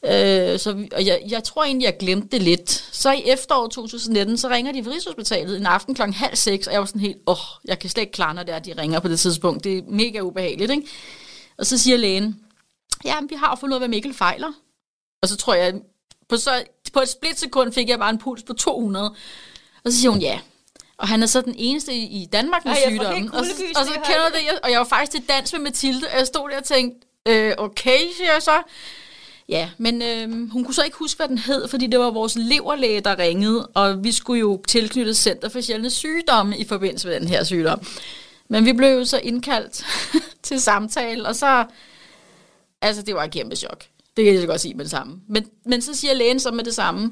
[0.06, 2.70] Øh, så, vi- og jeg, jeg tror egentlig, jeg glemte det lidt.
[2.92, 6.74] Så i efteråret 2019, så ringer de fra Rigshospitalet en aften klokken halv seks, og
[6.74, 8.74] jeg var sådan helt, åh, oh, jeg kan slet ikke klare, når det er, de
[8.78, 9.64] ringer på det tidspunkt.
[9.64, 10.88] Det er mega ubehageligt, ikke?
[11.58, 12.40] Og så siger lægen,
[13.06, 14.52] ja, vi har fundet ud af, hvad Mikkel fejler.
[15.22, 15.74] Og så tror jeg,
[16.30, 19.14] på, så, på et splitsekund fik jeg bare en puls på 200.
[19.86, 20.40] Og så siger hun, ja.
[20.98, 23.34] Og han er så den eneste i i Danmark med Ej, sygdommen.
[23.34, 26.08] Og så, og så kender det, jeg, og jeg var faktisk til dans med Mathilde,
[26.14, 28.62] og jeg stod der og tænkte, øh, okay, siger jeg så.
[29.50, 32.36] Ja, men øh, hun kunne så ikke huske, hvad den hed, fordi det var vores
[32.36, 37.20] leverlæge, der ringede, og vi skulle jo tilknytte Center for Sjældne Sygdomme i forbindelse med
[37.20, 37.80] den her sygdom.
[38.50, 39.86] Men vi blev jo så indkaldt
[40.44, 41.66] til samtale, og så...
[42.82, 43.84] Altså, det var et kæmpe chok.
[44.18, 45.22] Det kan jeg så godt sige med det samme.
[45.30, 47.12] Men, men så siger lægen så med det samme, "Eh,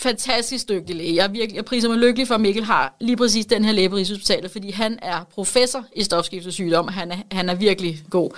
[0.00, 1.14] fantastisk dygtig læge.
[1.14, 3.72] Jeg, er virkelig, jeg priser mig lykkelig for, at Mikkel har lige præcis den her
[3.72, 8.04] læge på Rigshospitalet, fordi han er professor i stofskiftesygdom, og han er, han er virkelig
[8.10, 8.30] god.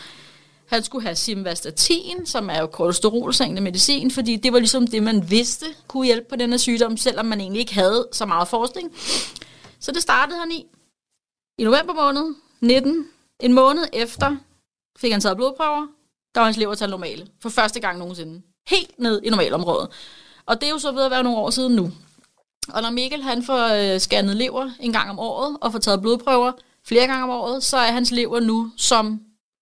[0.67, 5.31] Han skulle have simvastatin, som er jo kolesterolsænkende medicin, fordi det var ligesom det, man
[5.31, 8.93] vidste kunne hjælpe på denne sygdom, selvom man egentlig ikke havde så meget forskning.
[9.81, 10.67] Så det startede han i.
[11.59, 13.07] I november måned 19,
[13.41, 14.37] en måned efter,
[14.99, 15.87] fik han taget blodprøver.
[16.35, 17.27] Der var hans levertal normale.
[17.43, 18.43] For første gang nogensinde.
[18.69, 19.89] Helt ned i normalområdet.
[20.47, 21.93] Og det er jo så ved at være nogle år siden nu.
[22.69, 26.01] Og når Mikkel han får øh, scannet lever en gang om året, og får taget
[26.01, 26.53] blodprøver
[26.87, 29.21] flere gange om året, så er hans lever nu som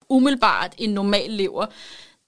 [0.09, 1.67] umiddelbart en normal lever.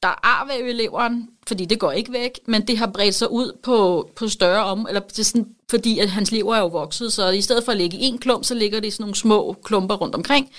[0.03, 3.31] Der er arvæv i leveren, fordi det går ikke væk, men det har bredt sig
[3.31, 6.67] ud på, på større om, eller det er sådan, fordi at hans lever er jo
[6.67, 9.03] vokset, så i stedet for at ligge i en klump, så ligger det i sådan
[9.03, 10.51] nogle små klumper rundt omkring.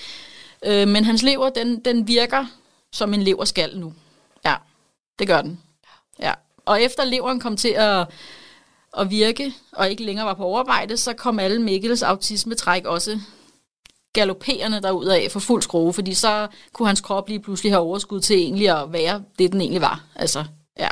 [0.64, 2.46] Øh, men hans lever, den, den virker
[2.92, 3.92] som en lever skal nu.
[4.44, 4.54] Ja,
[5.18, 5.60] det gør den.
[6.20, 6.32] Ja.
[6.68, 8.06] Og efter leveren kom til at,
[8.98, 13.18] at virke, og ikke længere var på overarbejde, så kom alle Mikkels autismetræk også
[14.12, 18.36] galopperende derudad for fuld skrue, fordi så kunne hans krop lige pludselig have overskud til
[18.36, 20.04] egentlig at være det, den egentlig var.
[20.16, 20.44] Altså,
[20.78, 20.88] ja.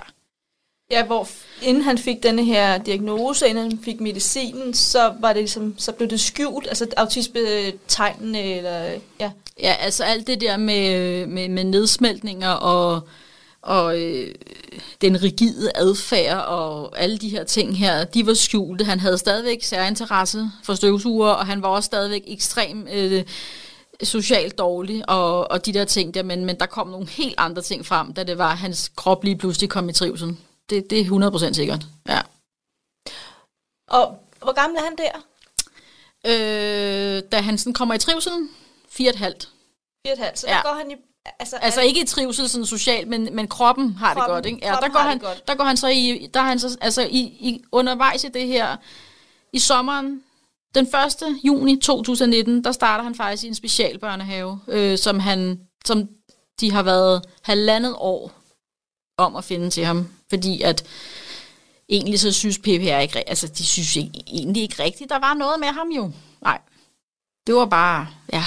[0.90, 1.28] Ja, hvor
[1.62, 5.92] inden han fik denne her diagnose, inden han fik medicinen, så var det ligesom, så
[5.92, 9.30] blev det skjult, altså autisme-tegnene, eller ja.
[9.62, 13.00] Ja, altså alt det der med, med, med nedsmeltninger og,
[13.66, 14.34] og øh,
[15.00, 18.84] den rigide adfærd og alle de her ting her, de var skjulte.
[18.84, 23.24] Han havde stadigvæk særinteresse for støvsuger, og han var også stadigvæk ekstrem øh,
[24.02, 27.62] socialt dårlig og, og de der ting der, men, men der kom nogle helt andre
[27.62, 30.36] ting frem, da det var, at hans krop lige pludselig kom i trivsel.
[30.70, 32.20] Det, det er 100% sikkert, ja.
[33.90, 35.22] Og hvor gammel er han der?
[36.26, 38.50] Øh, da han sådan kommer i trivselen,
[38.88, 39.48] fire og et halvt.
[40.06, 40.38] Fire og et halvt.
[40.38, 40.54] Så Ja.
[40.54, 40.94] der går han i
[41.38, 44.58] Altså, Altså ikke i trivsel sådan socialt, men, men kroppen har Kroppen- det godt, ikke?
[44.62, 45.48] Ja, der går han, godt.
[45.48, 48.46] der går han så i, der er han så, altså i, i, undervejs i det
[48.46, 48.76] her,
[49.52, 50.22] i sommeren,
[50.74, 50.92] den 1.
[51.44, 56.08] juni 2019, der starter han faktisk i en specialbørnehave, øh, som han, som
[56.60, 58.32] de har været halvandet år
[59.18, 60.84] om at finde til ham, fordi at
[61.88, 65.60] egentlig så synes PPR ikke, altså de synes ikke, egentlig ikke rigtigt, der var noget
[65.60, 66.10] med ham jo.
[66.42, 66.58] Nej,
[67.46, 68.44] det var bare, ja,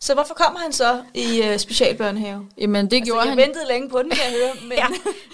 [0.00, 2.48] Så hvorfor kommer han så i øh, specialbørnehave?
[2.58, 3.38] jamen det Altså, gjorde jeg han.
[3.38, 4.54] ventede længe på den, kan jeg høre.
[4.68, 4.78] Men...
[4.78, 4.86] Ja,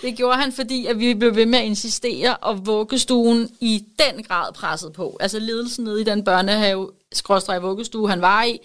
[0.02, 4.22] det gjorde han, fordi at vi blev ved med at insistere, og vuggestuen i den
[4.24, 5.16] grad presset på.
[5.20, 8.58] Altså ledelsen nede i den børnehave, skråstreg vuggestue, han var i,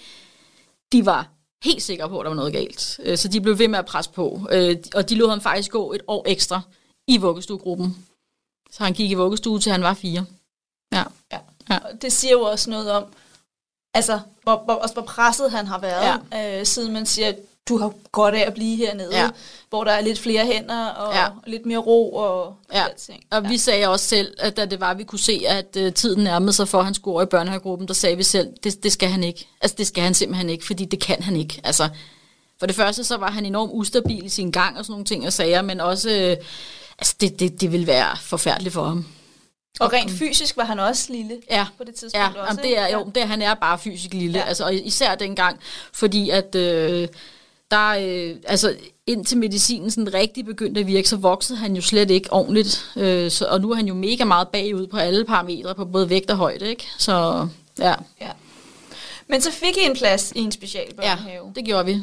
[0.91, 1.27] de var
[1.63, 2.99] helt sikre på, at der var noget galt.
[3.03, 4.47] Øh, Så de blev ved med at presse på.
[4.51, 6.61] Øh, Og de lod ham faktisk gå et år ekstra
[7.07, 8.05] i vuggestuegruppen.
[8.71, 10.25] Så han gik i vuggestue til han var fire.
[10.93, 11.03] Ja.
[11.31, 11.37] Ja.
[11.69, 11.77] Ja.
[11.77, 13.03] Og Det siger jo også noget om,
[13.95, 16.59] altså, hvor, hvor, også hvor presset han har været, ja.
[16.59, 17.33] øh, siden man siger,
[17.69, 19.29] du har godt af at blive hernede, Ja.
[19.69, 21.25] hvor der er lidt flere hænder og Ja.
[21.47, 22.79] lidt mere ro og Ja.
[22.81, 22.85] ja.
[22.97, 23.23] ting.
[23.31, 23.49] Og ja.
[23.49, 26.53] vi sagde også selv, at da det var, vi kunne se, at uh, tiden nærmede
[26.53, 29.09] sig for, at han skulle over i børnehavegruppen, der sagde vi selv, det, det skal
[29.09, 29.47] han ikke.
[29.61, 31.61] Altså, det skal han simpelthen ikke, fordi det kan han ikke.
[31.63, 31.89] Altså,
[32.59, 35.25] for det første, så var han enormt ustabil i sin gang og sådan nogle ting
[35.27, 36.37] og sager, men også, øh,
[36.99, 39.05] altså, det, det, det ville være forfærdeligt for ham.
[39.79, 42.41] Og rent fysisk var han også lille Ja, på det tidspunkt ja også.
[42.61, 44.43] jamen, det er, jo, det, er- han er bare fysisk lille, ja.
[44.43, 44.47] Ja.
[44.47, 45.59] altså, og især dengang,
[45.93, 47.07] fordi at øh,
[47.71, 48.75] der, øh, altså,
[49.07, 53.31] indtil medicinen sådan rigtig begyndte at virke, så voksede han jo slet ikke ordentligt, øh,
[53.31, 56.31] så, og nu er han jo mega meget bagud på alle parametre, på både vægt
[56.31, 56.87] og højde, ikke?
[56.97, 57.47] Så
[57.79, 58.29] ja, Ja.
[59.27, 61.51] Men så fik I en plads i en ja specialbørnehave.
[61.55, 62.01] det gjorde vi.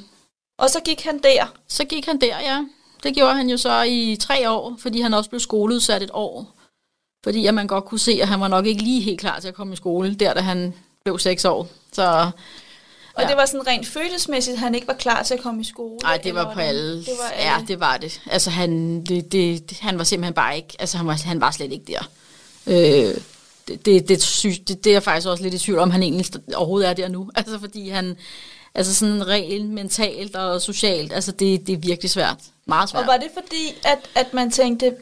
[0.58, 1.52] Og så gik han der.
[1.68, 2.64] Så gik han der, ja.
[3.02, 6.54] Det gjorde han jo så i tre år, fordi han også blev skoleudsat et år.
[7.24, 9.48] Fordi at man godt kunne se, at han var nok ikke lige helt klar til
[9.48, 11.68] at komme i skole, der da han blev seks år.
[11.92, 12.32] Så Og
[13.18, 13.22] Ja.
[13.22, 13.28] ja.
[13.28, 15.96] det var sådan rent følelsesmæssigt, han ikke var klar til at komme i skole.
[16.02, 16.98] Nej, det var på alle.
[16.98, 17.66] Det var Ja, alle.
[17.68, 18.20] det var det.
[18.30, 20.76] Altså, han, det, det, han var simpelthen bare ikke...
[20.78, 22.08] Altså, han var, han var slet ikke der.
[22.66, 23.14] Øh,
[23.68, 24.08] det, det, det,
[24.68, 27.08] det, det er jeg faktisk også lidt i tvivl om, han egentlig overhovedet er der
[27.08, 27.30] nu.
[27.36, 28.16] Altså, fordi han...
[28.74, 32.36] Altså, sådan rent mentalt og socialt, altså, det, det er virkelig svært.
[32.66, 33.00] Meget svært.
[33.02, 34.94] Og var det fordi, at, at man tænkte,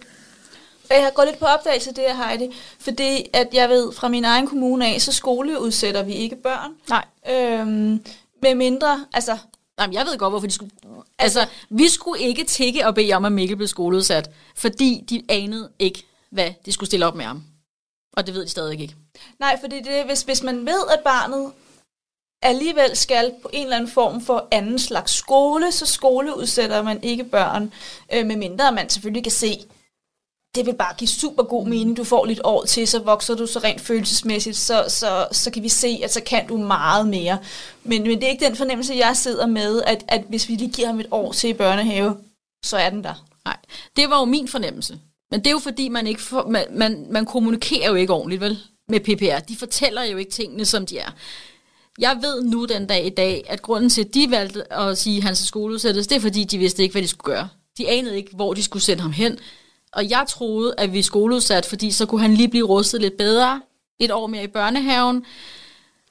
[0.95, 4.25] jeg har gået lidt på opdagelse det her, Heidi, fordi at jeg ved fra min
[4.25, 6.71] egen kommune af, så skoleudsætter vi ikke børn.
[6.89, 7.05] Nej.
[7.31, 8.05] Øhm,
[8.43, 9.39] med mindre, altså,
[9.81, 10.71] Jamen, jeg ved godt, hvorfor de skulle...
[11.19, 15.71] Altså, vi skulle ikke tikke og bede om, at Mikkel blev skoleudsat, fordi de anede
[15.79, 17.43] ikke, hvad de skulle stille op med ham.
[18.13, 18.97] Og det ved de stadig ikke.
[19.39, 21.53] nej, fordi det, hvis, hvis man ved, at barnet
[22.43, 27.25] alligevel skal på en eller anden form for anden slags skole, så skoleudsætter man ikke
[27.25, 27.73] børn,
[28.13, 29.59] øh, med mindre man selvfølgelig kan se,
[30.55, 31.97] det vil bare give super god mening.
[31.97, 35.63] Du får lidt år til, så vokser du så rent følelsesmæssigt, så, så, så kan
[35.63, 37.39] vi se, at så kan du meget mere.
[37.85, 40.71] Men, men det er ikke den fornemmelse, jeg sidder med, at, at hvis vi lige
[40.71, 42.17] giver ham et år til i børnehave,
[42.65, 43.27] så er den der.
[43.45, 43.57] Nej,
[43.97, 44.99] det var jo min fornemmelse.
[45.31, 48.41] Men det er jo fordi, man ikke for, man, man, man kommunikerer jo ikke ordentligt,
[48.41, 48.59] vel?
[48.89, 49.45] Med PPR.
[49.49, 51.11] De fortæller jo ikke tingene, som de er.
[51.99, 55.17] Jeg ved nu den dag i dag, at grunden til, at de valgte at sige,
[55.17, 57.49] at han skal skoleudsættes, det er fordi, de vidste ikke, hvad de skulle gøre.
[57.79, 59.39] De anede ikke, hvor de skulle sende ham hen.
[59.93, 63.61] Og jeg troede, at vi skoleudsat, fordi så kunne han lige blive rustet lidt bedre,
[63.99, 65.25] et år mere i børnehaven,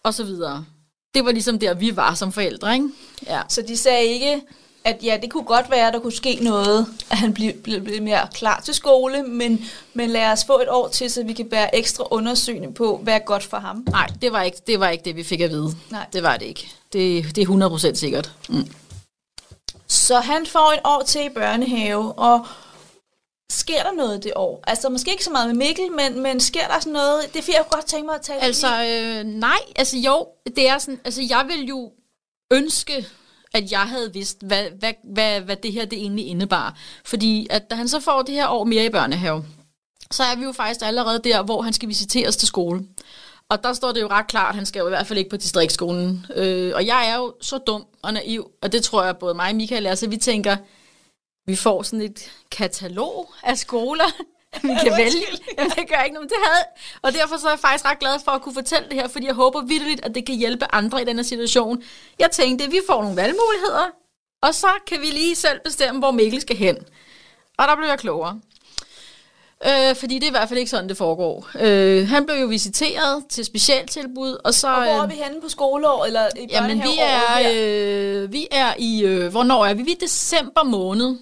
[0.04, 0.66] og så videre.
[1.14, 2.90] Det var ligesom der, vi var som forældre, ikke?
[3.28, 3.42] Ja.
[3.50, 4.42] Så de sagde ikke,
[4.84, 7.82] at ja, det kunne godt være, at der kunne ske noget, at han blev, blev,
[7.82, 11.34] blev mere klar til skole, men, men lad os få et år til, så vi
[11.34, 13.86] kan bære ekstra undersøgende på, hvad er godt for ham.
[13.90, 15.76] Nej, det var, ikke, det var ikke det, vi fik at vide.
[15.90, 16.06] Nej.
[16.14, 16.72] Det var det ikke.
[16.94, 18.32] Det, det er 100% sikkert.
[18.50, 18.68] Mm.
[19.88, 22.46] Så han får et år til i børnehave, og
[23.50, 24.64] sker der noget det år?
[24.68, 27.34] Altså måske ikke så meget med Mikkel, men, men sker der sådan noget?
[27.34, 30.28] Det er fordi, jeg kunne godt tænke mig at tale Altså, øh, nej, altså jo,
[30.56, 31.92] det er sådan, altså jeg vil jo
[32.52, 33.06] ønske,
[33.54, 36.78] at jeg havde vidst, hvad, hvad, hvad, hvad det her det egentlig indebar.
[37.06, 39.46] Fordi at da han så får det her år mere i børnehave,
[40.12, 42.86] så er vi jo faktisk allerede der, hvor han skal visiteres til skole.
[43.50, 45.30] Og der står det jo ret klart, at han skal jo i hvert fald ikke
[45.30, 46.26] på distriktsskolen.
[46.36, 49.50] Øh, og jeg er jo så dum og naiv, og det tror jeg både mig
[49.50, 50.58] og Michael er, så vi tænker,
[51.50, 54.06] vi får sådan et katalog af skoler,
[54.68, 55.26] vi kan vælge.
[55.58, 56.64] Jamen, det gør ikke noget, det havde.
[57.02, 59.26] Og derfor så er jeg faktisk ret glad for at kunne fortælle det her, fordi
[59.26, 61.84] jeg håber vidderligt, at det kan hjælpe andre i denne situation.
[62.20, 63.88] Jeg tænkte, at vi får nogle valgmuligheder,
[64.42, 66.78] og så kan vi lige selv bestemme, hvor Mikkel skal hen.
[67.58, 68.40] Og der blev jeg klogere.
[69.66, 71.50] Øh, fordi det er i hvert fald ikke sådan, det foregår.
[71.60, 74.68] Øh, han blev jo visiteret til specialtilbud, og så...
[74.68, 78.48] Og hvor er øh, vi henne på skoleår eller i Jamen, vi er, øh, vi
[78.52, 79.04] er i...
[79.04, 79.84] Øh, hvornår er vi?
[79.84, 81.18] Vi er i december måned.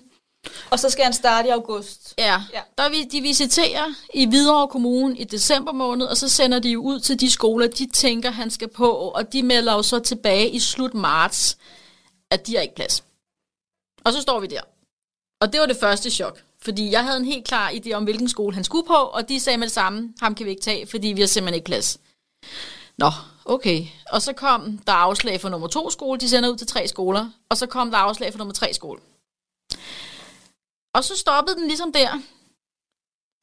[0.72, 2.14] Og så skal han starte i august.
[2.18, 2.62] Ja, Ja.
[2.78, 6.82] der vi, de visiterer i Hvidovre Kommune i december måned, og så sender de jo
[6.82, 10.50] ud til de skoler, de tænker, han skal på, og de melder jo så tilbage
[10.50, 11.58] i slut marts,
[12.32, 13.04] at de har ikke plads.
[14.04, 14.62] Og så står vi der.
[15.42, 16.44] Og det var det første chok.
[16.62, 19.40] Fordi jeg havde en helt klar idé om, hvilken skole han skulle på, og de
[19.40, 22.00] sagde med det samme, ham kan vi ikke tage, fordi vi har simpelthen ikke plads.
[22.98, 23.12] Nå,
[23.46, 23.86] okay.
[24.12, 27.30] Og så kom der afslag for nummer to skole, de sender ud til tre skoler,
[27.50, 29.00] og så kom der afslag for nummer tre skole.
[30.94, 32.22] Og så stoppede den ligesom der.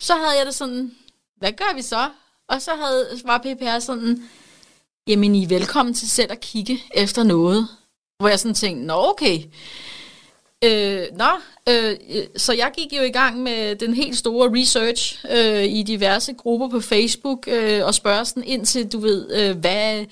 [0.00, 0.96] Så havde jeg det sådan,
[1.36, 2.10] hvad gør vi så?
[2.48, 4.28] Og så havde, var PPR sådan,
[5.06, 7.68] jamen I er velkommen til selv at kigge efter noget.
[8.18, 9.42] Hvor jeg sådan tænkte, nå okay.
[10.64, 11.30] Øh, nå,
[11.68, 11.96] øh,
[12.36, 16.68] så jeg gik jo i gang med den helt store research øh, i diverse grupper
[16.68, 20.04] på Facebook øh, og spørger sådan ind til, du ved, øh, hvad,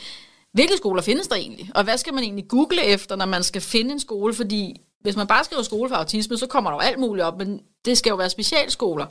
[0.52, 1.70] hvilke skoler findes der egentlig?
[1.74, 4.34] Og hvad skal man egentlig google efter, når man skal finde en skole?
[4.34, 7.38] Fordi hvis man bare skriver skole for autisme, så kommer der jo alt muligt op,
[7.38, 9.06] men det skal jo være specialskoler.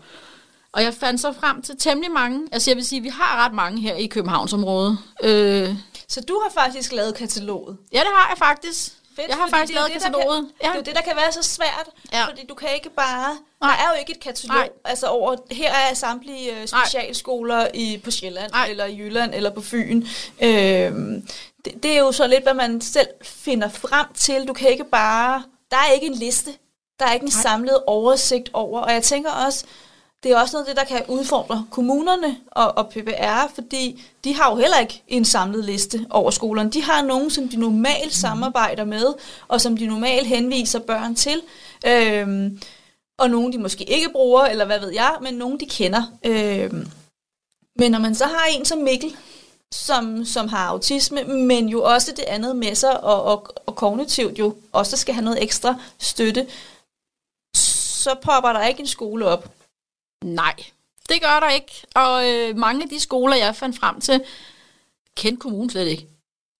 [0.73, 2.47] Og jeg fandt så frem til temmelig mange.
[2.51, 4.97] Altså jeg vil sige, vi har ret mange her i Københavnsområdet.
[5.23, 5.69] Øh,
[6.08, 7.77] Så du har faktisk lavet kataloget.
[7.93, 8.93] ja, det har jeg faktisk.
[9.15, 10.38] Fedt, jeg har faktisk lavet det, kataloget.
[10.39, 12.19] Kan, Det er jo det, der kan være så svært, Ja.
[12.19, 12.25] ja.
[12.27, 13.30] fordi du kan ikke bare...
[13.62, 13.71] Nej.
[13.71, 14.69] Der er jo ikke et katalog Nej.
[14.86, 15.36] altså over...
[15.51, 18.65] Her er samtlige øh, specialskoler i, på Sjælland, Nej.
[18.69, 20.06] eller i Jylland, eller på Fyn.
[20.41, 21.27] Øhm,
[21.65, 24.47] det, det er jo så lidt, hvad man selv finder frem til.
[24.47, 25.43] Du kan ikke bare...
[25.71, 26.51] Der er ikke en liste.
[26.99, 27.41] Der er ikke en Nej.
[27.41, 28.81] samlet oversigt over.
[28.81, 29.65] Og jeg tænker også,
[30.23, 34.36] det er også noget af det, der kan udfordre kommunerne og, og PPR, fordi de
[34.36, 36.71] har jo heller ikke en samlet liste over skolerne.
[36.71, 39.05] De har nogen, som de normalt samarbejder med,
[39.47, 41.41] og som de normalt henviser børn til.
[41.88, 42.62] Øhm,
[43.19, 46.03] og nogen, de måske ikke bruger, eller hvad ved jeg, men nogen, de kender.
[46.25, 46.88] Øhm,
[47.75, 49.15] men når man så har en som Mikkel,
[49.73, 54.39] som, som har autisme, men jo også det andet med sig, og, og, og kognitivt
[54.39, 56.47] jo også skal have noget ekstra støtte,
[57.55, 59.51] så popper der ikke en skole op.
[60.23, 60.55] Nej,
[61.10, 61.84] det gør der ikke.
[61.95, 64.23] Og øh, mange af de skoler, jeg fandt frem til,
[65.17, 66.07] kendte kommunen slet ikke.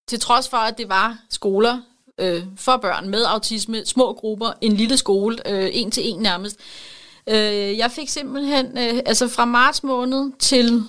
[0.08, 1.82] Til trods for, at det var skoler
[2.18, 6.60] øh, for børn med autisme, små grupper, en lille skole, øh, en til en nærmest.
[7.28, 10.84] Øh, jeg fik simpelthen, øh, altså fra marts måned til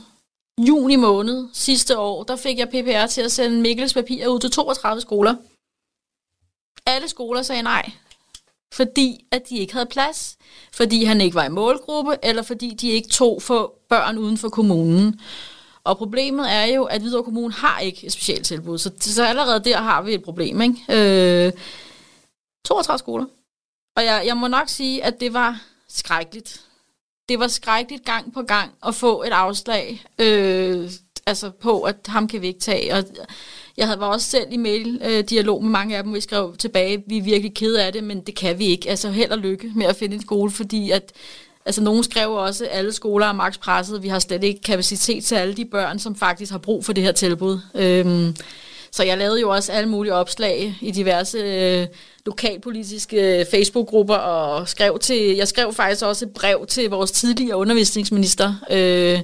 [0.59, 4.51] juni måned sidste år, der fik jeg PPR til at sende Mikkels papir ud til
[4.51, 5.35] 32 skoler.
[6.87, 7.91] Alle skoler sagde nej,
[8.73, 10.37] fordi at de ikke havde plads,
[10.73, 14.49] fordi han ikke var i målgruppe, eller fordi de ikke tog for børn uden for
[14.49, 15.21] kommunen.
[15.85, 19.65] Og problemet er jo, at Hvidovre Kommune har ikke et specielt tilbud, så, så allerede
[19.65, 20.61] der har vi et problem.
[20.61, 21.47] Ikke?
[21.47, 21.53] Øh,
[22.65, 23.27] 32 skoler.
[23.97, 26.61] Og jeg, jeg må nok sige, at det var skrækkeligt.
[27.33, 30.91] Det var skrækkeligt gang på gang at få et afslag øh,
[31.27, 32.95] altså på, at ham kan vi ikke tage.
[32.95, 33.05] Og
[33.77, 36.57] jeg havde var også selv i mail-dialog øh, med mange af dem, hvor vi skrev
[36.57, 38.91] tilbage, vi er virkelig kede af det, men det kan vi ikke.
[38.91, 41.13] Altså held og lykke med at finde en skole, fordi at
[41.67, 44.03] Altså, nogen skrev også, at alle skoler er maks presset.
[44.03, 47.05] Vi har slet ikke kapacitet til alle de børn, som faktisk har brug for det
[47.05, 47.61] her tilbud.
[47.75, 48.37] Øhm,
[48.93, 51.87] så jeg lavede jo også alle mulige opslag i diverse øh,
[52.27, 57.57] lokalpolitiske øh, Facebook-grupper, og skrev til, jeg skrev faktisk også et brev til vores tidligere
[57.57, 58.55] undervisningsminister.
[58.71, 59.21] Øh,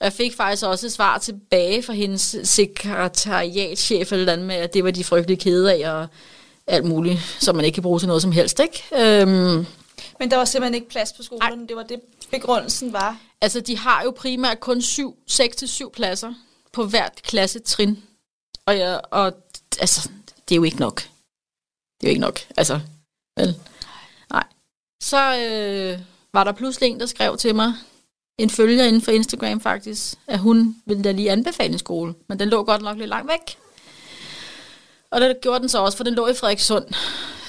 [0.00, 4.74] og jeg fik faktisk også et svar tilbage fra hendes sekretariatchef, eller andet med, at
[4.74, 6.06] det var de frygtelig kede af, og
[6.66, 8.60] alt muligt, som man ikke kan bruge til noget som helst.
[8.60, 8.82] Ikke?
[9.22, 9.66] Øhm,
[10.18, 11.68] Men der var simpelthen ikke plads på skolerne.
[11.68, 13.16] Det var det, begrundelsen var.
[13.40, 16.34] Altså, de har jo primært kun 6-7 pladser
[16.72, 17.98] på hvert klassetrin.
[18.66, 19.32] Og, ja, og
[19.80, 20.10] altså,
[20.48, 21.00] det er jo ikke nok.
[22.00, 22.38] Det er jo ikke nok.
[22.56, 22.80] Altså,
[23.36, 23.54] vel?
[24.30, 24.44] Nej.
[25.02, 26.00] Så øh,
[26.34, 27.74] var der pludselig en, der skrev til mig,
[28.38, 32.38] en følger inden for Instagram faktisk, at hun ville da lige anbefale en skole, men
[32.38, 33.58] den lå godt nok lidt langt væk.
[35.10, 36.84] Og det gjorde den så også, for den lå i Frederikssund.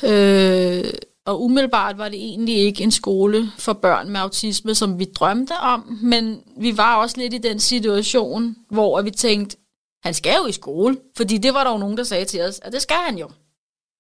[0.04, 0.93] Øh,
[1.26, 5.54] og umiddelbart var det egentlig ikke en skole for børn med autisme, som vi drømte
[5.54, 9.58] om, men vi var også lidt i den situation, hvor vi tænkte,
[10.04, 12.60] han skal jo i skole, fordi det var der jo nogen, der sagde til os,
[12.63, 13.30] at det skal han jo.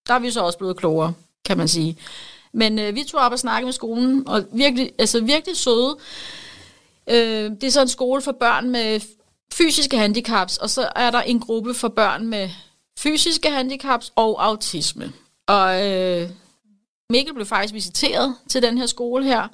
[0.07, 1.13] Der er vi så også blevet klogere,
[1.45, 1.97] kan man sige.
[2.53, 5.97] Men øh, vi tog op og snakkede med skolen, og virkelig, altså virkelig søde.
[7.09, 8.99] Øh, det er så en skole for børn med
[9.53, 12.49] fysiske handicaps, og så er der en gruppe for børn med
[12.99, 15.13] fysiske handicaps og autisme.
[15.47, 16.29] Og øh,
[17.09, 19.47] Mikkel blev faktisk visiteret til den her skole her,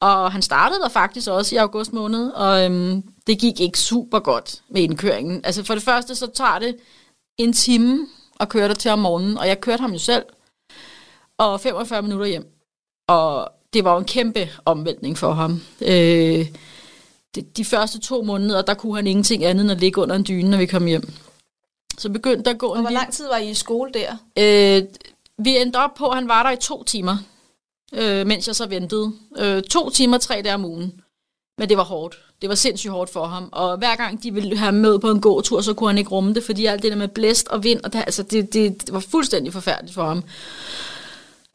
[0.00, 4.18] og han startede der faktisk også i august måned, og øhm, det gik ikke super
[4.18, 5.44] godt med indkøringen.
[5.44, 6.76] Altså for det første, så tager det
[7.38, 8.06] en time
[8.40, 10.24] at køre der til om morgenen, og jeg kørte ham jo selv,
[11.38, 12.46] og 45 minutter hjem.
[13.08, 15.62] Og det var jo en kæmpe omvæltning for ham.
[15.80, 16.46] Øh,
[17.34, 20.24] de, de første to måneder, der kunne han ingenting andet end at ligge under en
[20.28, 21.12] dyne, når vi kom hjem.
[21.98, 24.16] Så begyndte der at gå Og en hvor lang tid var I i skole der?
[24.38, 24.88] Øh,
[25.38, 27.16] vi endte op på, at han var der i to timer,
[27.92, 29.12] øh, mens jeg så ventede.
[29.38, 31.00] Øh, to timer, tre dage om ugen.
[31.58, 32.29] Men det var hårdt.
[32.40, 33.48] Det var sindssygt hårdt for ham.
[33.52, 36.10] Og hver gang de ville have ham med på en gåtur, så kunne han ikke
[36.10, 38.86] rumme det, fordi alt det der med blæst og vind, og det, altså det, det,
[38.86, 40.22] det var fuldstændig forfærdeligt for ham.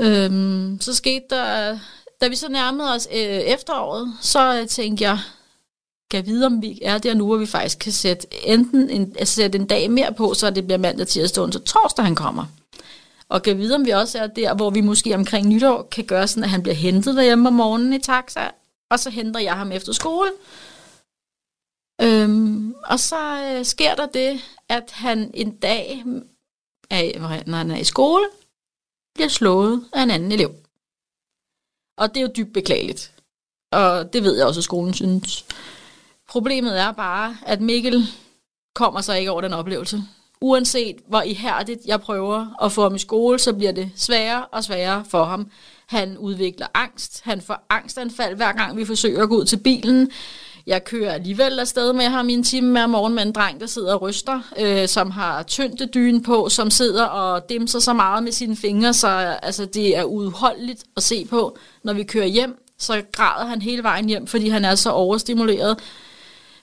[0.02, 1.80] Øhm, så skete der,
[2.22, 5.20] da vi så nærmede os øh, efteråret, så øh, tænkte jeg,
[6.12, 9.16] kan jeg vide, om vi er der nu, hvor vi faktisk kan sætte enten en,
[9.20, 12.46] altså sætte en dag mere på, så det bliver mandag, tirsdag, onsdag, torsdag, han kommer.
[13.30, 16.28] Og kan vide, om vi også er der, hvor vi måske omkring nytår kan gøre
[16.28, 18.42] sådan, at han bliver hentet derhjemme om morgenen i taxa,
[18.90, 20.30] og så henter jeg ham efter skole.
[22.02, 26.04] Øhm, og så øh, sker der det, at han en dag,
[26.90, 28.26] er, når han er i skole,
[29.16, 30.56] bliver slået af en anden elev.
[31.98, 33.14] Og det er jo dybt beklageligt.
[33.72, 35.46] Og det ved jeg også, at skolen synes.
[36.30, 38.04] Problemet er bare, at Mikkel
[38.76, 40.04] kommer sig ikke over den oplevelse.
[40.42, 44.64] Uanset hvor ihærdigt jeg prøver at få ham i skole, så bliver det sværere og
[44.64, 45.52] sværere for ham.
[45.88, 47.22] Han udvikler angst.
[47.24, 50.12] Han får angstanfald hver gang vi forsøger at gå ud til bilen.
[50.68, 53.68] Jeg kører alligevel afsted med ham i en time med morgen med en dreng, der
[53.68, 58.32] sidder og ryster, øh, som har tyntedyne på, som sidder og dimser så meget med
[58.32, 59.08] sine fingre, så
[59.44, 61.58] altså, det er udholdeligt at se på.
[61.84, 65.80] Når vi kører hjem, så græder han hele vejen hjem, fordi han er så overstimuleret.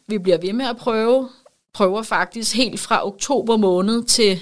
[0.09, 1.29] Vi bliver ved med at prøve.
[1.75, 4.41] Prøver faktisk helt fra oktober måned til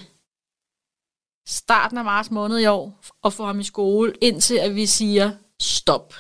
[1.49, 5.31] starten af marts måned i år at få ham i skole, indtil at vi siger
[5.61, 6.15] stop.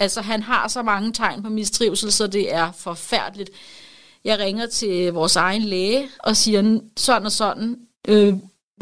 [0.00, 3.50] Altså, han har så mange tegn på mistrivsel, så det er forfærdeligt.
[4.24, 7.76] Jeg ringer til vores egen læge og siger sådan og sådan,
[8.08, 8.34] øh,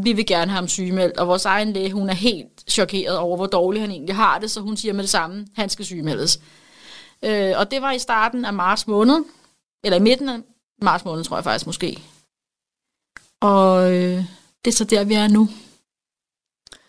[0.03, 1.19] vi vil gerne have ham sygemeldt.
[1.19, 4.51] Og vores egen læge, hun er helt chokeret over, hvor dårligt han egentlig har det,
[4.51, 6.41] så hun siger med det samme, han skal sygemeldes.
[7.25, 9.25] Øh, og det var i starten af marts måned,
[9.85, 10.39] eller i midten af
[10.83, 12.03] marts måned, tror jeg faktisk måske.
[13.41, 14.25] Og øh,
[14.65, 15.49] det er så der, vi er nu.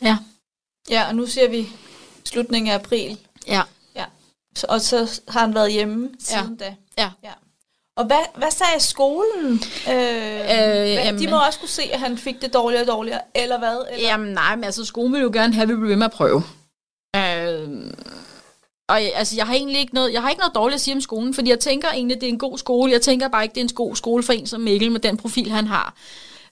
[0.01, 0.17] Ja.
[0.89, 1.69] Ja, og nu ser vi
[2.25, 3.17] slutningen af april.
[3.47, 3.61] Ja.
[4.69, 6.65] Og så har han været hjemme siden Ja.
[6.65, 6.75] da.
[6.97, 7.11] Ja.
[7.23, 7.31] ja.
[7.97, 9.61] Og hvad, hvad sagde skolen?
[9.89, 12.87] Øh, øh, hvad, jamen- de må også kunne se, at han fik det dårligere og
[12.87, 13.85] dårligere, eller hvad?
[13.91, 14.07] Eller?
[14.09, 16.11] Jamen nej, men altså skolen vil jo gerne have, at vi bliver ved med at
[16.11, 16.43] prøve.
[17.15, 17.91] Øh,
[18.89, 21.01] og altså, jeg har egentlig ikke noget, jeg har ikke noget dårligt at sige om
[21.01, 22.91] skolen, fordi jeg tænker egentlig, at det er en god skole.
[22.91, 25.17] Jeg tænker bare ikke, det er en god skole for en som Mikkel med den
[25.17, 25.95] profil, han har.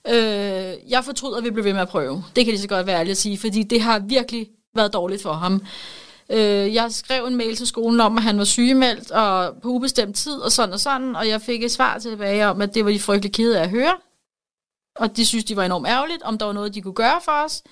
[0.08, 2.24] Øh, jeg fortryder, at vi bliver ved med at prøve.
[2.36, 5.22] Det kan lige så godt være ærligt at sige, fordi det har virkelig været dårligt
[5.22, 5.62] for ham.
[6.32, 10.16] Øh, jeg skrev en mail til skolen om, at han var sygemeldt og på ubestemt
[10.16, 12.90] tid og sådan og sådan, og jeg fik et svar tilbage om, at det var
[12.90, 13.96] de frygtelig kede af at høre.
[14.96, 17.32] Og de synes, de var enormt ærgerligt, om der var noget, de kunne gøre for
[17.32, 17.62] os.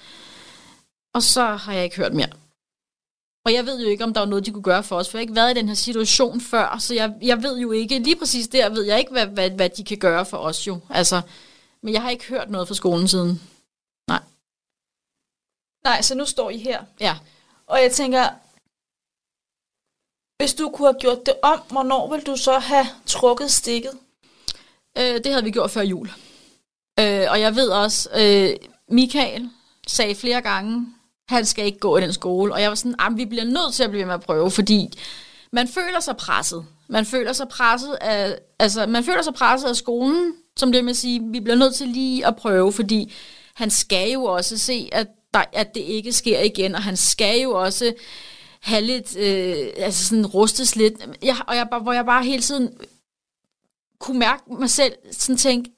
[1.15, 2.29] Og så har jeg ikke hørt mere.
[3.45, 5.19] Og jeg ved jo ikke, om der var noget, de kunne gøre for os, for
[5.19, 7.99] jeg har ikke været i den her situation før, så jeg, jeg ved jo ikke,
[7.99, 10.81] lige præcis der ved jeg ikke, hvad, hvad, hvad de kan gøre for os jo.
[10.91, 11.21] Altså,
[11.83, 13.43] men jeg har ikke hørt noget fra skolen siden.
[14.09, 14.23] Nej.
[15.85, 16.85] Nej, så nu står I her.
[17.01, 17.17] Ja.
[17.67, 18.29] Og jeg tænker,
[20.41, 23.91] hvis du kunne have gjort det om, hvornår vil du så have trukket stikket?
[24.99, 26.11] Øh, det havde vi gjort før jul.
[27.01, 29.51] Øh, og jeg ved også, øh, Michael
[29.87, 30.87] sagde flere gange,
[31.29, 32.53] han skal ikke gå i den skole.
[32.53, 34.99] Og jeg var sådan, vi bliver nødt til at blive ved med at prøve, fordi
[35.53, 36.65] man føler sig presset.
[36.89, 40.91] Man føler sig presset af, altså, man føler sig presset af skolen, som det med
[40.91, 43.13] at sige, vi bliver nødt til lige at prøve, fordi
[43.55, 47.41] han skal jo også se, at, der, at det ikke sker igen, og han skal
[47.41, 47.95] jo også
[48.63, 50.95] have lidt, øh, altså sådan rustes lidt.
[51.23, 52.75] Jeg, og jeg, bare- hvor jeg bare hele tiden
[53.99, 55.71] kunne mærke mig selv sådan tænke,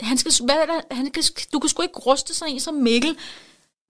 [0.00, 2.74] han skal, hvad er der, han kan, du kan sgu ikke ruste sådan en som
[2.74, 3.16] Mikkel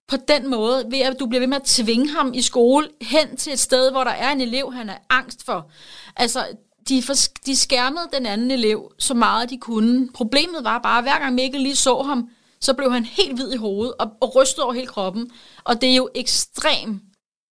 [0.07, 3.37] på den måde, ved at du bliver ved med at tvinge ham i skole hen
[3.37, 5.71] til et sted, hvor der er en elev, han er angst for.
[6.15, 6.47] Altså,
[6.89, 7.13] de, for,
[7.45, 10.09] de skærmede den anden elev så meget, de kunne.
[10.13, 12.29] Problemet var bare, at hver gang Mikkel lige så ham,
[12.61, 15.31] så blev han helt hvid i hovedet og, og rystede over hele kroppen.
[15.63, 17.01] Og det er jo ekstremt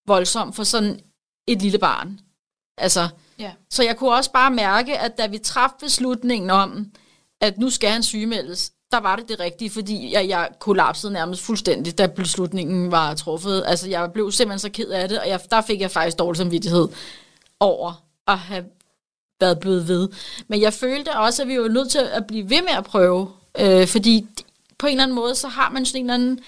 [0.09, 1.01] voldsomt for sådan
[1.47, 2.21] et lille barn.
[2.79, 3.53] Altså, Ja.
[3.71, 6.87] så jeg kunne også bare mærke, at da vi traf beslutningen om,
[7.41, 11.43] at nu skal han sygemeldes, der var det det rigtige, fordi jeg, jeg kollapsede nærmest
[11.43, 13.63] fuldstændig, da beslutningen var truffet.
[13.67, 16.37] Altså, jeg blev simpelthen så ked af det, og jeg, der fik jeg faktisk dårlig
[16.37, 16.89] samvittighed
[17.61, 18.65] over at have
[19.41, 20.09] været blevet ved.
[20.49, 23.31] Men jeg følte også, at vi var nødt til at blive ved med at prøve,
[23.59, 24.27] øh, fordi
[24.79, 26.41] på en eller anden måde, så har man sådan en eller anden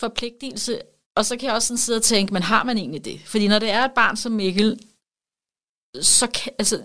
[0.00, 0.78] forpligtelse,
[1.16, 3.20] og så kan jeg også sådan sidde og tænke, men har man egentlig det?
[3.24, 4.80] Fordi når det er et barn som Mikkel,
[6.00, 6.82] så kan, altså,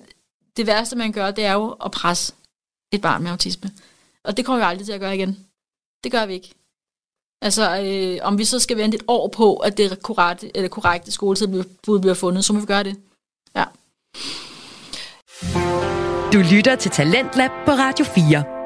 [0.58, 2.34] det værste, man gør, det er jo at presse
[2.92, 3.72] et barn med autisme.
[4.24, 5.48] Og det kommer vi aldrig til at gøre igen.
[6.04, 6.54] Det gør vi ikke.
[7.42, 11.12] Altså, øh, om vi så skal vente et år på, at det korrekte, eller korrekte
[11.12, 12.96] skoletilbud bliver fundet, så må vi gøre det.
[13.56, 13.66] Ja.
[16.34, 18.57] Du lytter til Talentlab på Radio 4.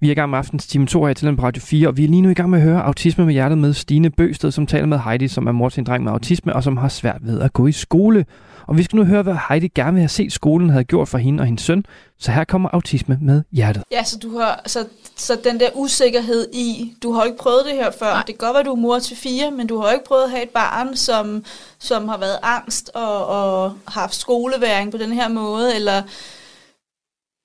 [0.00, 2.04] Vi er i gang med aftens time 2 her til på Radio 4, og vi
[2.04, 4.66] er lige nu i gang med at høre Autisme med hjertet med Stine Bøsted, som
[4.66, 7.18] taler med Heidi, som er mor til en dreng med autisme, og som har svært
[7.20, 8.26] ved at gå i skole.
[8.66, 11.18] Og vi skal nu høre, hvad Heidi gerne vil have set skolen havde gjort for
[11.18, 11.84] hende og hendes søn.
[12.18, 13.82] Så her kommer Autisme med hjertet.
[13.90, 14.86] Ja, så du har så,
[15.16, 18.12] så den der usikkerhed i, du har ikke prøvet det her før.
[18.12, 18.22] Nej.
[18.26, 20.30] Det kan godt være, du er mor til fire, men du har ikke prøvet at
[20.30, 21.44] have et barn, som,
[21.78, 26.02] som har været angst og, og haft skoleværing på den her måde, eller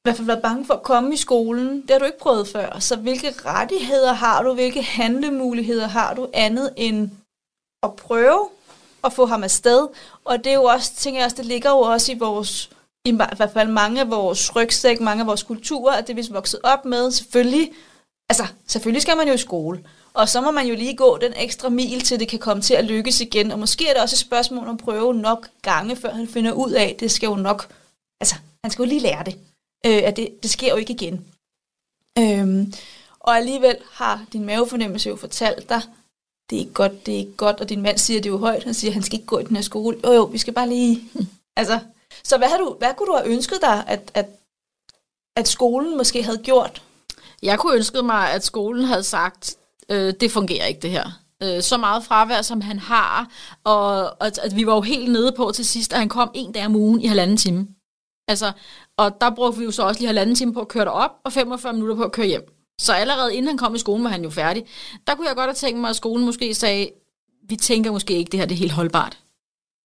[0.04, 1.82] hvert fald været bange for at komme i skolen.
[1.82, 2.80] Det har du ikke prøvet før.
[2.80, 4.54] Så hvilke rettigheder har du?
[4.54, 7.12] Hvilke handlemuligheder har du andet end
[7.84, 8.50] at prøve
[9.04, 9.88] at få ham afsted?
[10.26, 12.70] Og det er jo også, tænker jeg også, det ligger jo også i vores,
[13.06, 16.34] i hvert fald mange af vores rygsæk, mange af vores kulturer, at det vi er
[16.34, 17.72] vokset op med, selvfølgelig,
[18.30, 19.84] altså selvfølgelig skal man jo i skole.
[20.14, 22.74] Og så må man jo lige gå den ekstra mil, til det kan komme til
[22.74, 23.52] at lykkes igen.
[23.52, 26.52] Og måske er det også et spørgsmål om at prøve nok gange, før han finder
[26.52, 27.74] ud af, at det skal jo nok,
[28.22, 29.53] altså han skal jo lige lære det
[29.86, 31.26] øh, at det, det sker jo ikke igen.
[32.20, 32.74] Øhm,
[33.20, 35.82] og alligevel har din mavefornemmelse jo fortalt dig,
[36.50, 38.64] det er ikke godt, det er ikke godt, og din mand siger det jo højt,
[38.64, 39.98] han siger, han skal ikke gå i den her skole.
[40.04, 41.02] Jo jo, vi skal bare lige...
[41.58, 41.80] altså,
[42.24, 44.26] så hvad, har du, hvad kunne du have ønsket dig, at, at,
[45.36, 46.82] at skolen måske havde gjort?
[47.44, 49.56] Jeg kunne ønske mig, at skolen havde sagt,
[49.90, 51.20] øh, det fungerer ikke det her.
[51.44, 53.28] Øh, så meget fravær, som han har,
[53.64, 56.52] og, og at vi var jo helt nede på til sidst, at han kom en
[56.52, 57.68] dag om ugen i halvanden time.
[58.28, 58.52] Altså,
[58.98, 61.34] og der brugte vi jo så også lige halvanden time på at køre derop, og
[61.34, 62.54] 45 minutter på at køre hjem.
[62.82, 64.66] Så allerede inden han kom i skolen, var han jo færdig.
[65.08, 66.90] Der kunne jeg godt have tænkt mig, at skolen måske sagde,
[67.50, 69.20] vi tænker måske ikke, det her det er helt holdbart.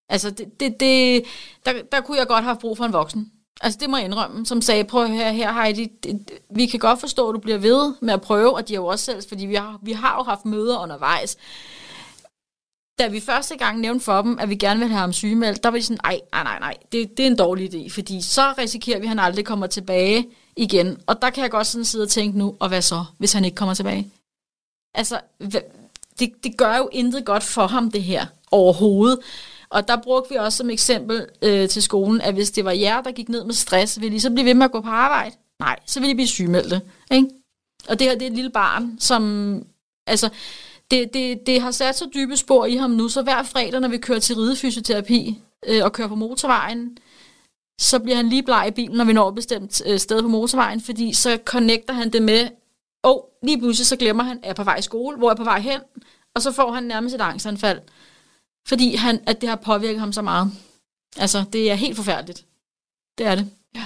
[0.08, 1.24] Altså, det, det, det,
[1.66, 3.32] der, der kunne jeg godt have brug for en voksen.
[3.60, 6.80] Altså, det må jeg indrømme, som sagde, prøv at høre her, Heidi, det, vi kan
[6.80, 9.22] godt forstå, at du bliver ved med at prøve, og de har jo også selv,
[9.28, 11.36] fordi vi har, vi har jo haft møder undervejs
[12.98, 15.68] da vi første gang nævnte for dem, at vi gerne vil have ham sygemeldt, der
[15.68, 18.54] var de sådan, nej, nej, nej, nej, det, det er en dårlig idé, fordi så
[18.58, 20.26] risikerer vi, at han aldrig kommer tilbage
[20.56, 20.98] igen.
[21.06, 23.44] Og der kan jeg godt sådan sidde og tænke nu, og hvad så, hvis han
[23.44, 24.10] ikke kommer tilbage?
[24.94, 25.20] Altså,
[26.18, 29.18] det, det gør jo intet godt for ham, det her, overhovedet.
[29.70, 33.00] Og der brugte vi også som eksempel øh, til skolen, at hvis det var jer,
[33.00, 35.36] der gik ned med stress, ville I så blive ved med at gå på arbejde?
[35.60, 36.80] Nej, så ville I blive sygemeldte.
[37.10, 37.28] Ikke?
[37.88, 39.62] Og det her, det er et lille barn, som...
[40.06, 40.28] Altså,
[40.90, 43.88] det, det, det har sat så dybe spor i ham nu, så hver fredag, når
[43.88, 46.98] vi kører til ridefysioterapi øh, og kører på motorvejen,
[47.80, 50.28] så bliver han lige bleg i bilen, når vi når et bestemt øh, sted på
[50.28, 52.48] motorvejen, fordi så connecter han det med,
[53.02, 55.30] og oh, lige pludselig så glemmer han, at jeg er på vej i skole, hvor
[55.30, 55.80] er på vej hen,
[56.34, 57.80] og så får han nærmest et angstanfald,
[58.68, 60.52] fordi han, at det har påvirket ham så meget.
[61.16, 62.44] Altså, det er helt forfærdeligt.
[63.18, 63.50] Det er det.
[63.74, 63.84] Ja.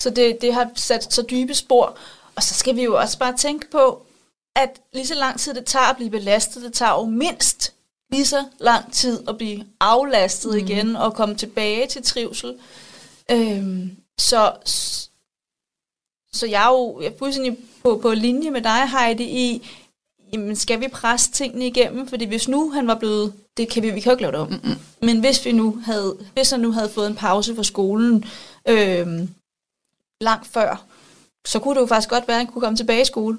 [0.00, 1.98] Så det, det har sat så dybe spor,
[2.36, 4.06] og så skal vi jo også bare tænke på,
[4.56, 7.74] at lige så lang tid det tager at blive belastet, det tager jo mindst
[8.12, 10.58] lige så lang tid at blive aflastet mm.
[10.58, 12.54] igen og komme tilbage til trivsel.
[13.30, 14.52] Øhm, så,
[16.32, 19.68] så jeg er jo jeg er fuldstændig på, på linje med dig, Heidi, i,
[20.32, 22.08] jamen skal vi presse tingene igennem?
[22.08, 24.40] Fordi hvis nu han var blevet, det kan vi, vi kan jo ikke lave det
[24.40, 24.78] om, Mm-mm.
[25.00, 28.24] men hvis vi nu havde, hvis han nu havde fået en pause fra skolen
[28.68, 29.28] øhm,
[30.20, 30.84] langt før,
[31.46, 33.38] så kunne det jo faktisk godt være, at han kunne komme tilbage i skole.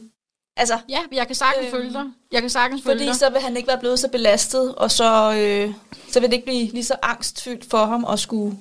[0.58, 2.06] Altså, ja, jeg kan sagtens øh, følge dig.
[2.32, 3.16] Jeg kan sagtens fordi følge dig.
[3.16, 5.74] så vil han ikke være blevet så belastet, og så, øh,
[6.12, 8.58] så vil det ikke blive lige så angstfyldt for ham at skulle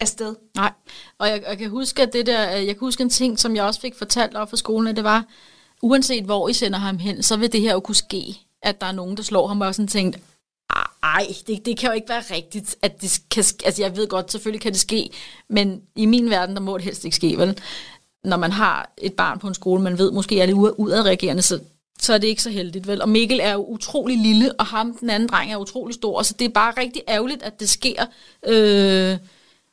[0.00, 0.34] afsted.
[0.56, 0.72] Nej,
[1.18, 3.64] og jeg, jeg kan huske, at det der, jeg kan huske en ting, som jeg
[3.64, 5.24] også fik fortalt op for skolen, at det var,
[5.82, 8.86] uanset hvor I sender ham hen, så vil det her jo kunne ske, at der
[8.86, 10.18] er nogen, der slår ham, og sådan tænkt,
[11.02, 14.32] ej, det, det kan jo ikke være rigtigt, at det kan Altså, jeg ved godt,
[14.32, 15.10] selvfølgelig kan det ske,
[15.48, 17.58] men i min verden, der må det helst ikke ske, vel?
[18.24, 21.60] Når man har et barn på en skole, man ved måske er lidt udadreagerende, så,
[22.00, 23.02] så er det ikke så heldigt, vel?
[23.02, 26.34] Og Mikkel er jo utrolig lille, og ham, den anden dreng, er utrolig stor, så
[26.38, 28.06] det er bare rigtig ærgerligt, at det sker
[28.46, 29.18] øh,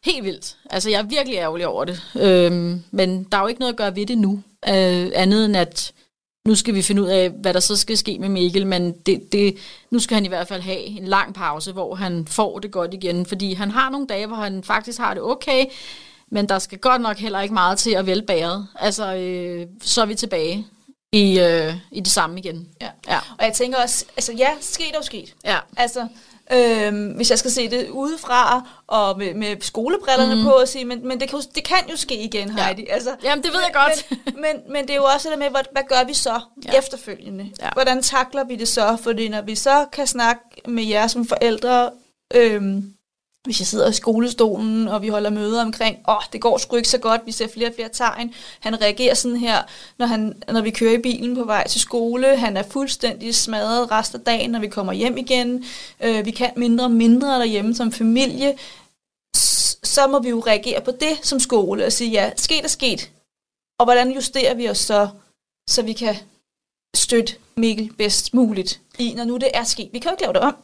[0.06, 0.58] helt vildt.
[0.70, 2.02] Altså, jeg er virkelig ærgerlig over det.
[2.20, 2.52] Øh,
[2.92, 5.94] men der er jo ikke noget at gøre ved det nu, øh, andet end at
[6.48, 9.32] nu skal vi finde ud af, hvad der så skal ske med Mikkel, men det,
[9.32, 9.58] det,
[9.92, 12.94] nu skal han i hvert fald have en lang pause, hvor han får det godt
[12.94, 15.66] igen, fordi han har nogle dage, hvor han faktisk har det okay,
[16.32, 18.68] men der skal godt nok heller ikke meget til at vælge bæret.
[18.76, 20.68] Altså, øh, så er vi tilbage
[21.12, 22.68] i, øh, i det samme igen.
[22.82, 22.90] Ja.
[23.08, 23.18] ja.
[23.18, 25.36] Og jeg tænker også, altså ja, sket og sket.
[25.46, 25.58] Ja.
[25.78, 26.08] Altså,
[26.52, 30.44] øh, hvis jeg skal se det udefra, og med, med skolebrillerne mm.
[30.44, 32.86] på, og sige, men, men det, kan, det kan jo ske igen, Heidi.
[32.88, 32.94] Ja.
[32.94, 34.26] Altså, Jamen, det ved jeg godt.
[34.26, 36.78] men, men, men det er jo også det med, hvad, hvad gør vi så ja.
[36.78, 37.52] efterfølgende?
[37.62, 37.70] Ja.
[37.74, 38.98] Hvordan takler vi det så?
[39.04, 41.90] Fordi når vi så kan snakke med jer som forældre,
[42.36, 42.62] øh,
[43.48, 46.76] hvis jeg sidder i skolestolen, og vi holder møder omkring, åh, oh, det går sgu
[46.76, 48.34] ikke så godt, vi ser flere og flere tegn.
[48.60, 49.62] Han reagerer sådan her,
[49.98, 52.38] når, han, når vi kører i bilen på vej til skole.
[52.38, 55.66] Han er fuldstændig smadret resten af dagen, når vi kommer hjem igen.
[56.04, 58.58] Øh, vi kan mindre og mindre derhjemme som familie.
[59.84, 63.12] Så må vi jo reagere på det som skole og sige, ja, sket er sket.
[63.80, 65.08] Og hvordan justerer vi os så
[65.70, 66.16] så vi kan
[66.96, 69.90] støtte Mikkel bedst muligt i, når nu det er sket.
[69.94, 70.56] Vi kan jo ikke lave det om,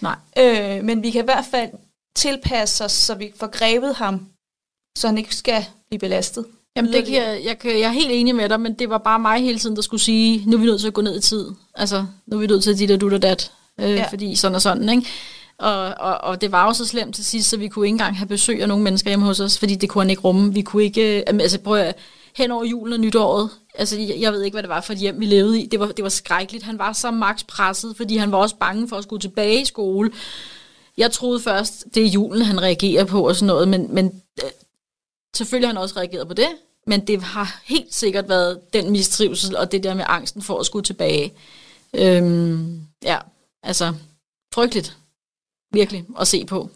[0.00, 0.16] Nej.
[0.38, 1.70] øh, men vi kan i hvert fald
[2.16, 4.26] tilpasse os, så vi får grebet ham,
[4.98, 6.44] så han ikke skal blive belastet.
[6.76, 9.18] Jamen, det kan jeg, jeg, jeg er helt enig med dig, men det var bare
[9.18, 11.20] mig hele tiden, der skulle sige, nu er vi nødt til at gå ned i
[11.20, 11.46] tid.
[11.74, 13.52] Altså, nu er vi nødt til dit og dut og dat.
[13.80, 13.94] Øh, Ja.
[13.94, 14.06] ja.
[14.10, 15.06] Fordi sådan og sådan, ikke?
[15.58, 18.18] Og, og, og det var jo så slemt til sidst, så vi kunne ikke engang
[18.18, 20.54] have besøg af nogle mennesker hjemme hos os, fordi det kunne han ikke rumme.
[20.54, 21.94] Vi kunne ikke, øh, altså prøv at,
[22.36, 24.98] hen over julen og nytåret, altså jeg, jeg ved ikke, hvad det var for et
[24.98, 25.66] hjem, vi levede i.
[25.66, 26.64] Det var, det var skrækkeligt.
[26.64, 29.64] Han var så max presset, fordi han var også bange for at skulle tilbage i
[29.64, 30.10] skole.
[31.00, 34.50] Jeg troede først, det er julen, han reagerer på og sådan noget, men, men øh,
[35.36, 36.48] selvfølgelig har han også reageret på det,
[36.86, 40.66] men det har helt sikkert været den mistrivsel og det der med angsten for at
[40.66, 41.32] skulle tilbage.
[41.94, 43.18] Øhm, ja,
[43.62, 43.94] altså
[44.54, 44.96] frygteligt.
[45.72, 46.70] Virkelig at se på.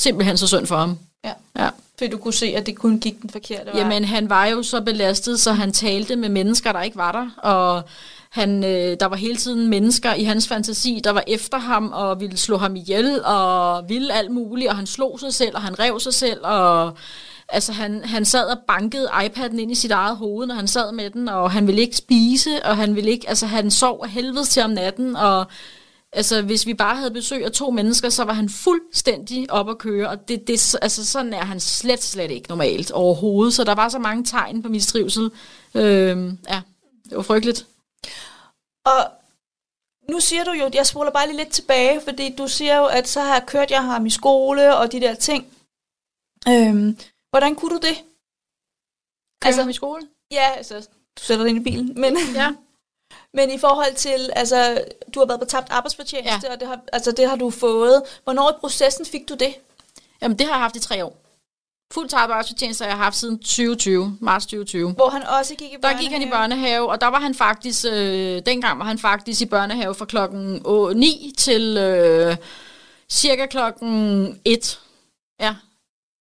[0.00, 0.98] Simpelthen så synd for ham.
[1.24, 1.32] Ja.
[1.56, 1.70] Ja.
[1.98, 3.80] Fordi du kunne se, at det kun gik den forkerte vej.
[3.80, 7.30] Jamen, han var jo så belastet, så han talte med mennesker, der ikke var der,
[7.38, 7.82] og
[8.30, 12.20] han, øh, der var hele tiden mennesker i hans fantasi, der var efter ham og
[12.20, 15.78] ville slå ham ihjel, og ville alt muligt, og han slog sig selv, og han
[15.78, 16.96] rev sig selv, og
[17.48, 20.92] altså, han, han sad og bankede iPad'en ind i sit eget hoved, når han sad
[20.92, 24.10] med den, og han ville ikke spise, og han ville ikke, altså, han sov af
[24.10, 25.46] helvede til om natten, og
[26.12, 29.78] Altså, hvis vi bare havde besøg af to mennesker, så var han fuldstændig op at
[29.78, 33.54] køre, og det, det, altså, sådan er han slet, slet ikke normalt overhovedet.
[33.54, 35.30] Så der var så mange tegn på mistrivsel.
[35.74, 36.60] Øh, ja,
[37.04, 37.66] det var frygteligt.
[38.84, 39.10] Og
[40.10, 43.08] nu siger du jo, jeg spoler bare lige lidt tilbage, fordi du siger jo, at
[43.08, 45.52] så har jeg kørt jeg ham i skole og de der ting.
[46.48, 46.98] Øhm,
[47.30, 47.96] hvordan kunne du det?
[47.96, 48.04] Altså,
[49.46, 50.08] Altså- ham i skole?
[50.30, 50.80] Ja, altså,
[51.18, 52.48] du sætter dig ind i bilen, men, Ja.
[53.36, 54.84] men i forhold til, altså,
[55.14, 56.40] du har været på tabt arbejdsfortjænste, ja.
[56.48, 56.52] Ja.
[56.52, 58.02] og det har, altså, det har du fået.
[58.24, 59.54] Hvornår i processen fik du det?
[60.22, 61.16] Jamen, det har jeg haft i tre år.
[61.92, 64.92] Fuld arbejdsfortjeneste har jeg haft siden 2020, marts 2020.
[64.92, 66.02] Hvor han også gik i Der børnehave?
[66.02, 69.46] gik han i børnehave, og der var han faktisk, øh, dengang var han faktisk i
[69.46, 70.62] børnehave fra klokken
[70.96, 72.36] 9 til øh,
[73.10, 74.80] cirka klokken 1.
[75.40, 75.54] Ja,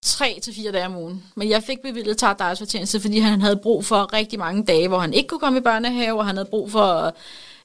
[0.06, 1.24] 3 til fire dage om ugen.
[1.36, 5.00] Men jeg fik bevilget tabt arbejdsfortjeneste, fordi han havde brug for rigtig mange dage, hvor
[5.00, 7.14] han ikke kunne komme i børnehave, og han havde brug for,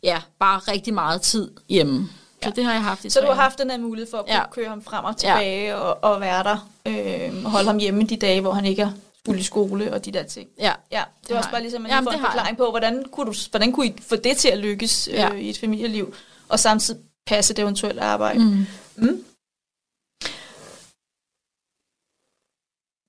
[0.02, 2.08] ja, bare rigtig meget tid hjemme.
[2.42, 4.24] Så det har jeg haft i Så du har haft den her mulighed for at
[4.24, 4.40] kunne ja.
[4.40, 4.50] Ja.
[4.50, 5.74] køre ham frem og tilbage ja.
[5.74, 6.68] og, og være der.
[6.86, 8.90] Øh, og holde ham hjemme de dage, hvor han ikke er
[9.24, 10.48] skulle i skole og de der ting.
[10.58, 10.72] Ja.
[10.90, 13.26] Ja, det var også bare ligesom, at man får det en forklaring på, hvordan kunne,
[13.26, 15.26] du, hvordan kunne I få det til at lykkes ja.
[15.26, 15.32] Ja.
[15.32, 16.14] øh, i et familieliv,
[16.48, 18.38] og samtidig passe det eventuelle arbejde.
[18.38, 18.66] Mm.
[18.96, 19.24] Mm.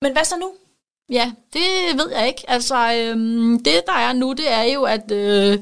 [0.02, 0.54] Men hvad så nu?
[1.10, 2.44] Ja, det ved jeg ikke.
[2.48, 5.12] Altså, øhm, det der er nu, det er jo, at...
[5.12, 5.60] Øh,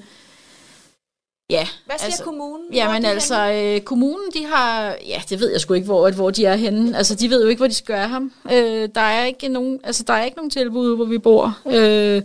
[1.52, 2.68] ja, Hvad siger altså, kommunen?
[2.68, 3.76] Hvor Jamen altså, henne?
[3.76, 4.98] øh, kommunen, de har...
[5.08, 6.98] Ja, det ved jeg sgu ikke, hvor, hvor de er henne.
[6.98, 8.34] Altså, de ved jo ikke, hvor de skal gøre ham.
[8.52, 11.58] Øh, der er ikke nogen, altså, der er ikke nogen tilbud, hvor vi bor.
[11.68, 12.22] Øh,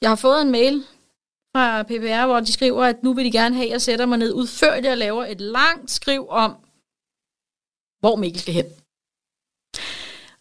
[0.00, 0.84] jeg har fået en mail
[1.56, 4.18] fra PPR, hvor de skriver, at nu vil de gerne have, at jeg sætter mig
[4.18, 6.56] ned udførligt og laver et langt skriv om,
[8.00, 8.66] hvor Mikkel skal hen.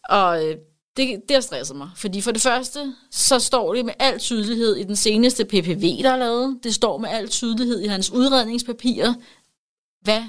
[0.09, 0.57] Og øh,
[0.97, 1.89] det, det har stresset mig.
[1.95, 6.11] Fordi for det første, så står det med al tydelighed i den seneste PPV, der
[6.11, 6.59] er lavet.
[6.63, 9.13] Det står med al tydelighed i hans udredningspapirer,
[10.01, 10.23] hvad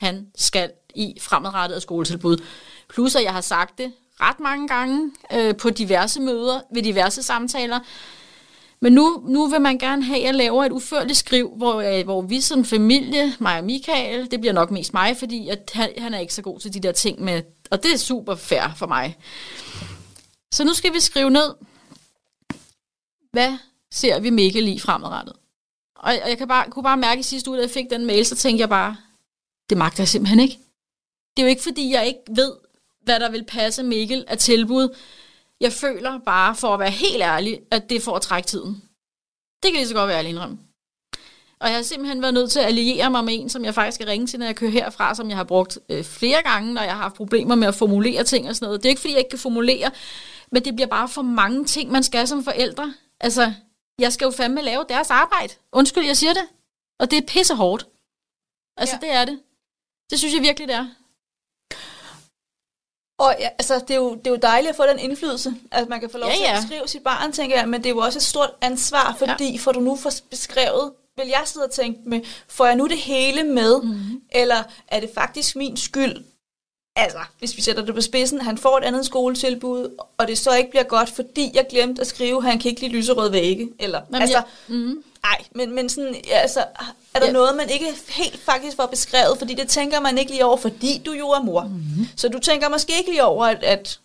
[0.00, 2.42] han skal i fremadrettet af skoletilbud.
[2.88, 7.22] Plus at jeg har sagt det ret mange gange øh, på diverse møder, ved diverse
[7.22, 7.80] samtaler.
[8.80, 12.04] Men nu, nu vil man gerne have, at jeg laver et uførligt skriv, hvor, øh,
[12.04, 15.90] hvor vi som familie, mig og Michael, det bliver nok mest mig, fordi at han,
[15.98, 18.74] han er ikke så god til de der ting med, og det er super fair
[18.76, 19.16] for mig.
[20.54, 21.54] Så nu skal vi skrive ned,
[23.32, 23.58] hvad
[23.92, 25.34] ser vi Mikkel i fremadrettet?
[25.96, 28.06] Og og jeg kan bare, kunne bare mærke i sidste uge, da jeg fik den
[28.06, 28.96] mail, så tænkte jeg bare,
[29.70, 30.58] det magter jeg simpelthen ikke.
[31.36, 32.52] Det er jo ikke, fordi jeg ikke ved,
[33.04, 34.96] hvad der vil passe Mikkel af tilbud.
[35.60, 38.82] Jeg føler bare, for at være helt ærlig, at det får at trække tiden.
[39.62, 40.58] Det kan lige så godt være ærlig indrømme.
[41.60, 43.94] Og jeg har simpelthen været nødt til at alliere mig med en, som jeg faktisk
[43.94, 46.82] skal ringe til, når jeg kører herfra, som jeg har brugt øh, flere gange, når
[46.82, 48.82] jeg har haft problemer med at formulere ting og sådan noget.
[48.82, 49.90] Det er ikke, fordi jeg ikke kan formulere,
[50.52, 52.94] men det bliver bare for mange ting, man skal som forældre.
[53.20, 53.52] Altså,
[53.98, 55.54] jeg skal jo fandme lave deres arbejde.
[55.72, 56.42] Undskyld, jeg siger det.
[57.00, 57.86] Og det er pisse hårdt.
[58.76, 59.06] Altså, Ja.
[59.06, 59.40] det er det.
[60.10, 60.86] Det synes jeg virkelig, det er.
[63.18, 65.88] Og ja, altså, det, er jo, det er jo dejligt at få den indflydelse, at
[65.88, 66.60] man kan få lov Ja, til at ja.
[66.60, 69.58] beskrive sit barn, tænker jeg, men det er jo også et stort ansvar, fordi ja.
[69.58, 72.98] får du nu for beskrevet, vil jeg sidde og tænke med, får jeg nu det
[72.98, 74.22] hele med, mm-hmm.
[74.30, 76.24] eller er det faktisk min skyld,
[76.98, 80.54] altså, hvis vi sætter det på spidsen, han får et andet skoletilbud, og det så
[80.54, 83.68] ikke bliver godt, fordi jeg glemte at skrive, at han kan ikke lide lyserød vægge,
[83.78, 87.26] eller, Jamen, altså, jeg, mm, Nej, men, men sådan, ja, altså, er der ja.
[87.26, 87.32] Ja.
[87.32, 91.02] noget, man ikke helt faktisk får beskrevet, fordi det tænker man ikke lige over, fordi
[91.06, 91.62] du jo er mor.
[91.62, 92.08] Mm-hmm.
[92.16, 94.00] Så du tænker måske ikke lige over, at, at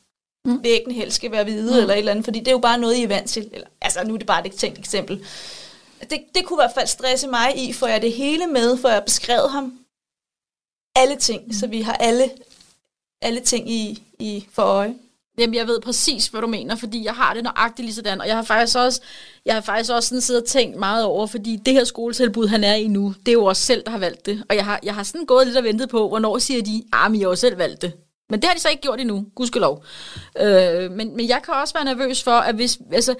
[0.46, 0.64] mm.
[0.64, 1.78] væggen helst skal være hvide, mm.
[1.78, 3.50] eller et eller andet, fordi det er jo bare noget, I er vant til.
[3.54, 5.26] Eller, altså, nu er det bare et tænkt eksempel.
[6.10, 8.90] det, det kunne i hvert fald stresse mig i, for jeg det hele med, for
[8.90, 9.74] jeg beskrevet ham
[10.96, 11.54] alle ting, mm.
[11.54, 12.32] så vi har alle,
[13.24, 14.96] alle ting i, i for øje.
[15.38, 18.28] Jamen, jeg ved præcis, hvad du mener, fordi jeg har det nøjagtigt lige sådan, og
[18.28, 19.02] jeg har faktisk også,
[19.46, 22.64] jeg har faktisk også sådan siddet og tænkt meget over, fordi det her skoletilbud, han
[22.64, 24.80] er i nu, det er jo os selv, der har valgt det, og jeg har,
[24.84, 27.32] jeg har sådan gået lidt og ventet på, hvornår siger de, ah, men jeg har
[27.32, 27.94] jo selv valgt det.
[28.30, 29.84] Men det har de så ikke gjort endnu, gudskelov.
[30.40, 33.16] Øh, men, men jeg kan også være nervøs for, at hvis, altså,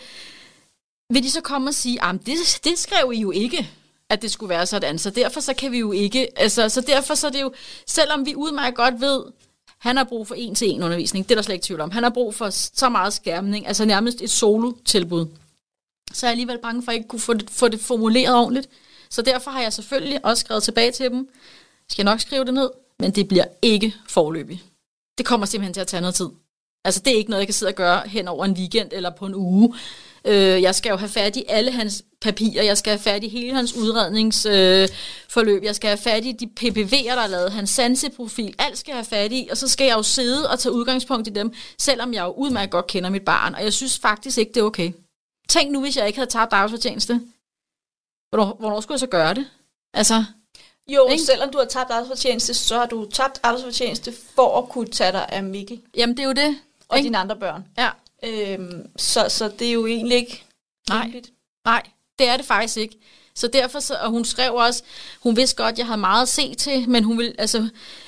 [1.10, 3.70] vil de så komme og sige, ah, det, det skrev I jo ikke,
[4.10, 7.16] at det skulle være sådan, så derfor så kan vi jo ikke, altså, så derfor
[7.16, 7.54] så er det jo,
[7.88, 9.24] selvom vi udmærket godt ved,
[9.84, 11.92] han har brug for en-til-en undervisning, det er der slet ikke tvivl om.
[11.92, 15.26] Han har brug for så meget skærmning, altså nærmest et solo-tilbud.
[16.14, 18.70] Så er jeg alligevel bange for at ikke kunne få det, få det formuleret ordentligt.
[19.10, 21.18] Så derfor har jeg selvfølgelig også skrevet tilbage til dem.
[21.18, 22.70] Jeg skal nok skrive det ned,
[23.00, 24.64] men det bliver ikke forløbig.
[25.18, 26.30] Det kommer simpelthen til at tage noget tid.
[26.86, 29.10] Altså det er ikke noget, jeg kan sidde og gøre hen over en weekend eller
[29.10, 29.76] på en uge.
[30.28, 33.28] Øh, jeg skal jo have fat i alle hans papirer, jeg skal have fat i
[33.28, 37.70] hele hans udredningsforløb, øh, jeg skal have fat i de PPV'er, der er lavet, hans
[37.70, 40.74] sanseprofil, alt skal jeg have fat i, og så skal jeg jo sidde og tage
[40.74, 44.38] udgangspunkt i dem, selvom jeg jo udmærket godt kender mit barn, og jeg synes faktisk
[44.38, 44.92] ikke, det er okay.
[45.50, 47.22] Tænk nu, hvis jeg ikke havde tabt arbejdsfortjeneste.
[48.30, 49.46] Hvornår, hvornår skulle jeg så gøre det?
[49.94, 50.24] Altså,
[50.88, 51.24] jo, ikke?
[51.24, 55.26] selvom du har tabt arbejdsfortjeneste, så har du tabt arbejdsfortjeneste for at kunne tage dig
[55.30, 55.82] af Mikkel.
[55.98, 56.58] Jamen, det er jo det.
[56.90, 57.08] Og ikke?
[57.08, 57.66] dine andre børn.
[57.78, 57.90] Ja.
[58.24, 60.44] Øhm, så, så det er jo egentlig ikke
[60.90, 61.02] Nej.
[61.02, 61.32] Rimeligt.
[61.66, 61.84] Nej,
[62.20, 62.96] det er det faktisk ikke.
[63.36, 64.84] Så derfor, så, og hun skrev også,
[65.20, 67.68] hun vidste godt, at jeg havde meget at se til, men hun ville, altså,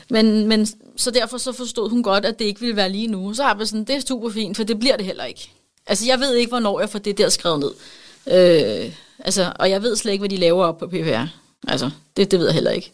[0.10, 3.34] men, men, så derfor så forstod hun godt, at det ikke ville være lige nu.
[3.34, 5.52] Så har jeg sådan, det er super fint, for det bliver det heller ikke.
[5.88, 7.72] Altså, jeg ved ikke, hvornår jeg får det der skrevet ned.
[8.28, 11.26] Øh, altså, og jeg ved slet ikke, hvad de laver op på PPR.
[11.68, 12.92] Altså, det, det ved jeg heller ikke.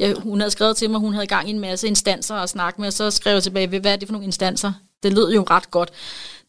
[0.00, 2.80] Jeg, hun havde skrevet til mig, hun havde gang i en masse instanser at snakke
[2.80, 4.72] med, og så skrev jeg tilbage, hvad er det for nogle instanser?
[5.02, 5.90] Det lød jo ret godt.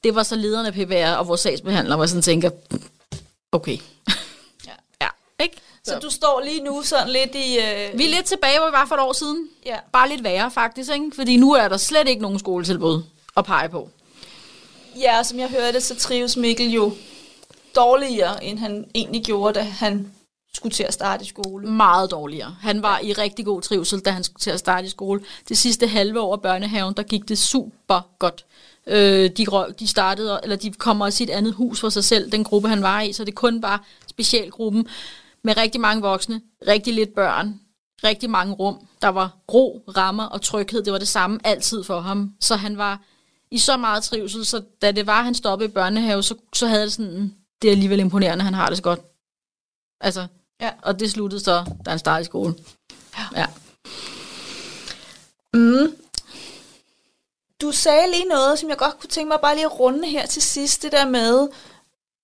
[0.05, 2.49] Det var så lederne af PPR og vores sagsbehandler, hvor sådan tænker,
[3.51, 3.77] okay.
[4.67, 4.71] ja.
[5.01, 5.07] ja.
[5.39, 5.57] Ikke?
[5.83, 5.91] Så.
[5.91, 7.57] så du står lige nu sådan lidt i...
[7.57, 7.97] Øh...
[7.97, 9.49] Vi er lidt tilbage, hvor vi var for et år siden.
[9.65, 9.77] Ja.
[9.93, 11.11] Bare lidt værre faktisk, ikke?
[11.15, 13.03] Fordi nu er der slet ikke nogen skoletilbud
[13.37, 13.89] at pege på.
[14.99, 16.93] Ja, som jeg hørte, så trives Mikkel jo
[17.75, 20.11] dårligere, end han egentlig gjorde, da han
[20.53, 21.67] skulle til at starte i skole.
[21.67, 22.55] Meget dårligere.
[22.61, 25.21] Han var i rigtig god trivsel, da han skulle til at starte i skole.
[25.49, 28.45] Det sidste halve år af børnehaven, der gik det super godt.
[28.88, 29.45] Øh, de,
[29.79, 32.69] de startede, eller de kommer også i et andet hus for sig selv, den gruppe
[32.69, 33.79] han var i, så det kun bare
[34.09, 34.88] specialgruppen
[35.43, 37.59] med rigtig mange voksne, rigtig lidt børn,
[38.03, 38.88] rigtig mange rum.
[39.01, 40.83] Der var ro, rammer og tryghed.
[40.83, 42.33] Det var det samme altid for ham.
[42.39, 43.01] Så han var
[43.51, 46.83] i så meget trivsel, så da det var, han stoppede i børnehave, så, så havde
[46.83, 48.99] det sådan, det er alligevel imponerende, han har det så godt.
[50.01, 50.27] Altså,
[50.61, 50.71] ja.
[50.81, 52.55] og det sluttede så, da han startede i skole.
[53.17, 53.41] Ja.
[53.41, 53.45] ja.
[55.53, 55.95] Mm.
[57.61, 60.25] Du sagde lige noget, som jeg godt kunne tænke mig bare lige at runde her
[60.25, 61.47] til sidst, det der med,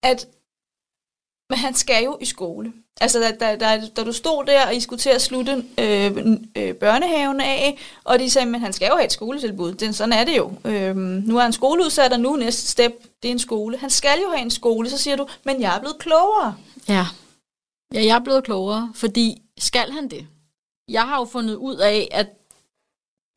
[0.03, 0.27] at
[1.51, 2.73] men han skal jo i skole.
[3.01, 6.17] Altså, da, da, da, da du stod der, og I skulle til at slutte øh,
[6.55, 9.73] øh, børnehaven af, og de sagde, men han skal jo have et skoletilbud.
[9.73, 10.53] Det, sådan er det jo.
[10.65, 13.77] Øh, nu er han skoleudsat, og nu næste step, det er en skole.
[13.77, 16.55] Han skal jo have en skole, så siger du, men jeg er blevet klogere.
[16.87, 17.05] Ja,
[17.93, 20.27] ja jeg er blevet klogere, fordi skal han det?
[20.87, 22.27] Jeg har jo fundet ud af, at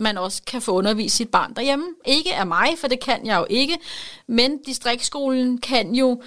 [0.01, 1.87] man også kan få undervist sit barn derhjemme.
[2.07, 3.79] Ikke af mig, for det kan jeg jo ikke,
[4.29, 6.23] men distriktsskolen kan jo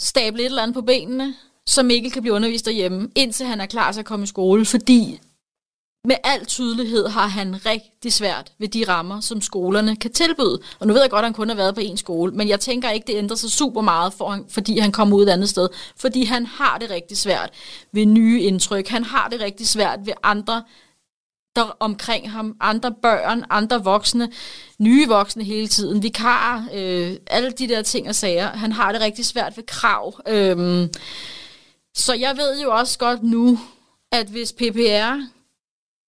[0.00, 1.34] stable et eller andet på benene,
[1.66, 4.64] så Mikkel kan blive undervist derhjemme, indtil han er klar til at komme i skole,
[4.64, 5.20] fordi
[6.04, 10.60] med al tydelighed har han rigtig svært ved de rammer, som skolerne kan tilbyde.
[10.78, 12.60] Og nu ved jeg godt, at han kun har været på én skole, men jeg
[12.60, 15.48] tænker ikke, det ændrer sig super meget, for han, fordi han kommer ud et andet
[15.48, 15.68] sted.
[15.96, 17.50] Fordi han har det rigtig svært
[17.92, 18.88] ved nye indtryk.
[18.88, 20.62] Han har det rigtig svært ved andre
[21.56, 24.32] der omkring ham, andre børn, andre voksne,
[24.78, 28.46] nye voksne hele tiden, vikarer, øh, alle de der ting og sager.
[28.46, 30.20] Han har det rigtig svært ved krav.
[30.28, 30.88] Øhm,
[31.94, 33.58] så jeg ved jo også godt nu,
[34.12, 35.26] at hvis PPR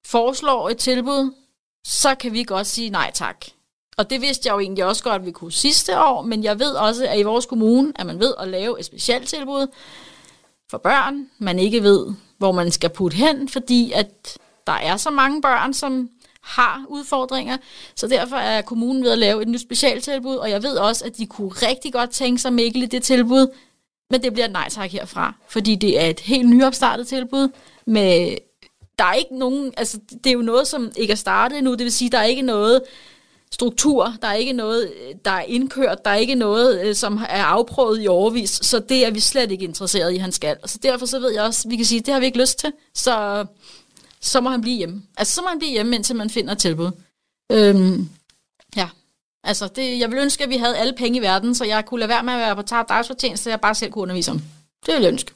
[0.06, 1.32] foreslår et tilbud,
[1.86, 3.46] så kan vi godt sige nej tak.
[3.98, 6.58] Og det vidste jeg jo egentlig også godt, at vi kunne sidste år, men jeg
[6.58, 9.66] ved også, at i vores kommune, at man ved at lave et specielt tilbud
[10.70, 12.06] for børn, man ikke ved,
[12.38, 16.08] hvor man skal putte hen, fordi at der er så mange børn, som
[16.42, 17.56] har udfordringer,
[17.96, 21.16] så derfor er kommunen ved at lave et nyt specialtilbud, og jeg ved også, at
[21.16, 23.46] de kunne rigtig godt tænke sig Mikkel i det tilbud,
[24.10, 27.48] men det bliver et nej tak herfra, fordi det er et helt nyopstartet tilbud,
[27.86, 28.36] med,
[28.98, 31.84] der er ikke nogen, altså det er jo noget, som ikke er startet endnu, det
[31.84, 32.82] vil sige, der er ikke noget
[33.52, 34.92] struktur, der er ikke noget,
[35.24, 39.06] der er indkørt, der er ikke noget, øh, som er afprøvet i overvis, så det
[39.06, 40.56] er vi slet ikke interesseret i, han skal.
[40.64, 42.72] Så derfor så ved jeg også, vi kan sige, det har vi ikke lyst til,
[42.94, 43.44] så
[44.20, 45.02] så må han blive hjemme.
[45.16, 46.90] Altså, så må han blive hjemme, indtil man finder et tilbud.
[47.52, 48.08] Øhm,
[48.76, 48.88] ja.
[49.44, 52.00] Altså, det, jeg vil ønske, at vi havde alle penge i verden, så jeg kunne
[52.00, 54.42] lade være med at være på tabt arbejdsfortjeneste, så jeg bare selv kunne undervise om.
[54.86, 55.32] Det vil jeg ønske.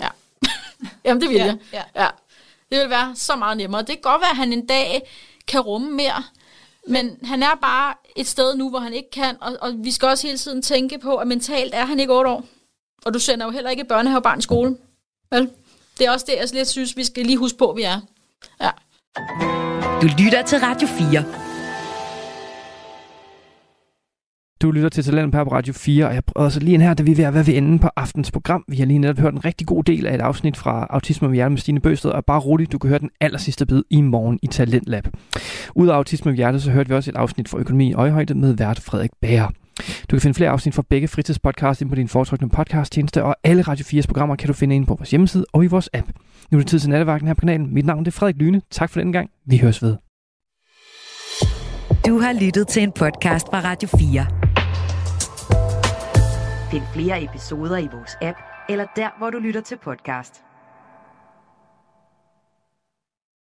[0.00, 0.08] Ja.
[1.04, 1.58] Jamen, det vil Ja, jeg.
[1.72, 2.02] ja.
[2.02, 2.08] ja.
[2.70, 3.80] Det vil være så meget nemmere.
[3.80, 5.10] Det kan godt være, at han en dag
[5.46, 6.24] kan rumme mere,
[6.86, 10.08] men han er bare et sted nu, hvor han ikke kan, og, og vi skal
[10.08, 12.44] også hele tiden tænke på, at mentalt er han ikke 8 år.
[13.04, 14.76] Og du sender jo heller ikke børnehavebarn i skole.
[15.30, 15.50] Vel?
[15.98, 18.00] Det er også det, jeg lidt synes, vi skal lige huske på, vi er.
[18.60, 18.70] Ja.
[20.02, 21.24] Du lytter til Radio 4.
[24.62, 27.02] Du lytter til Talent på Radio 4, og jeg prøver også lige ind her, da
[27.02, 28.64] vi er ved at være ved enden på aftens program.
[28.68, 31.34] Vi har lige netop hørt en rigtig god del af et afsnit fra Autisme med
[31.34, 34.00] Hjerte med Stine Bøsted, og bare roligt, du kan høre den aller sidste bid i
[34.00, 35.08] morgen i Talentlab.
[35.74, 38.52] Udover Autisme med Hjerte, så hørte vi også et afsnit fra Økonomi i Øjehøjde med
[38.52, 39.48] vært Frederik Bager.
[40.10, 43.62] Du kan finde flere afsnit fra begge fritidspodcasts ind på din foretrukne podcasttjeneste, og alle
[43.62, 46.08] Radio 4's programmer kan du finde ind på vores hjemmeside og i vores app.
[46.50, 47.74] Nu er det tid til nattevagten her på kanalen.
[47.74, 48.62] Mit navn er Frederik Lyne.
[48.70, 49.30] Tak for den gang.
[49.46, 49.96] Vi høres ved.
[52.06, 54.26] Du har lyttet til en podcast fra Radio 4.
[56.70, 60.49] Find flere episoder i vores app, eller der, hvor du lytter til podcast.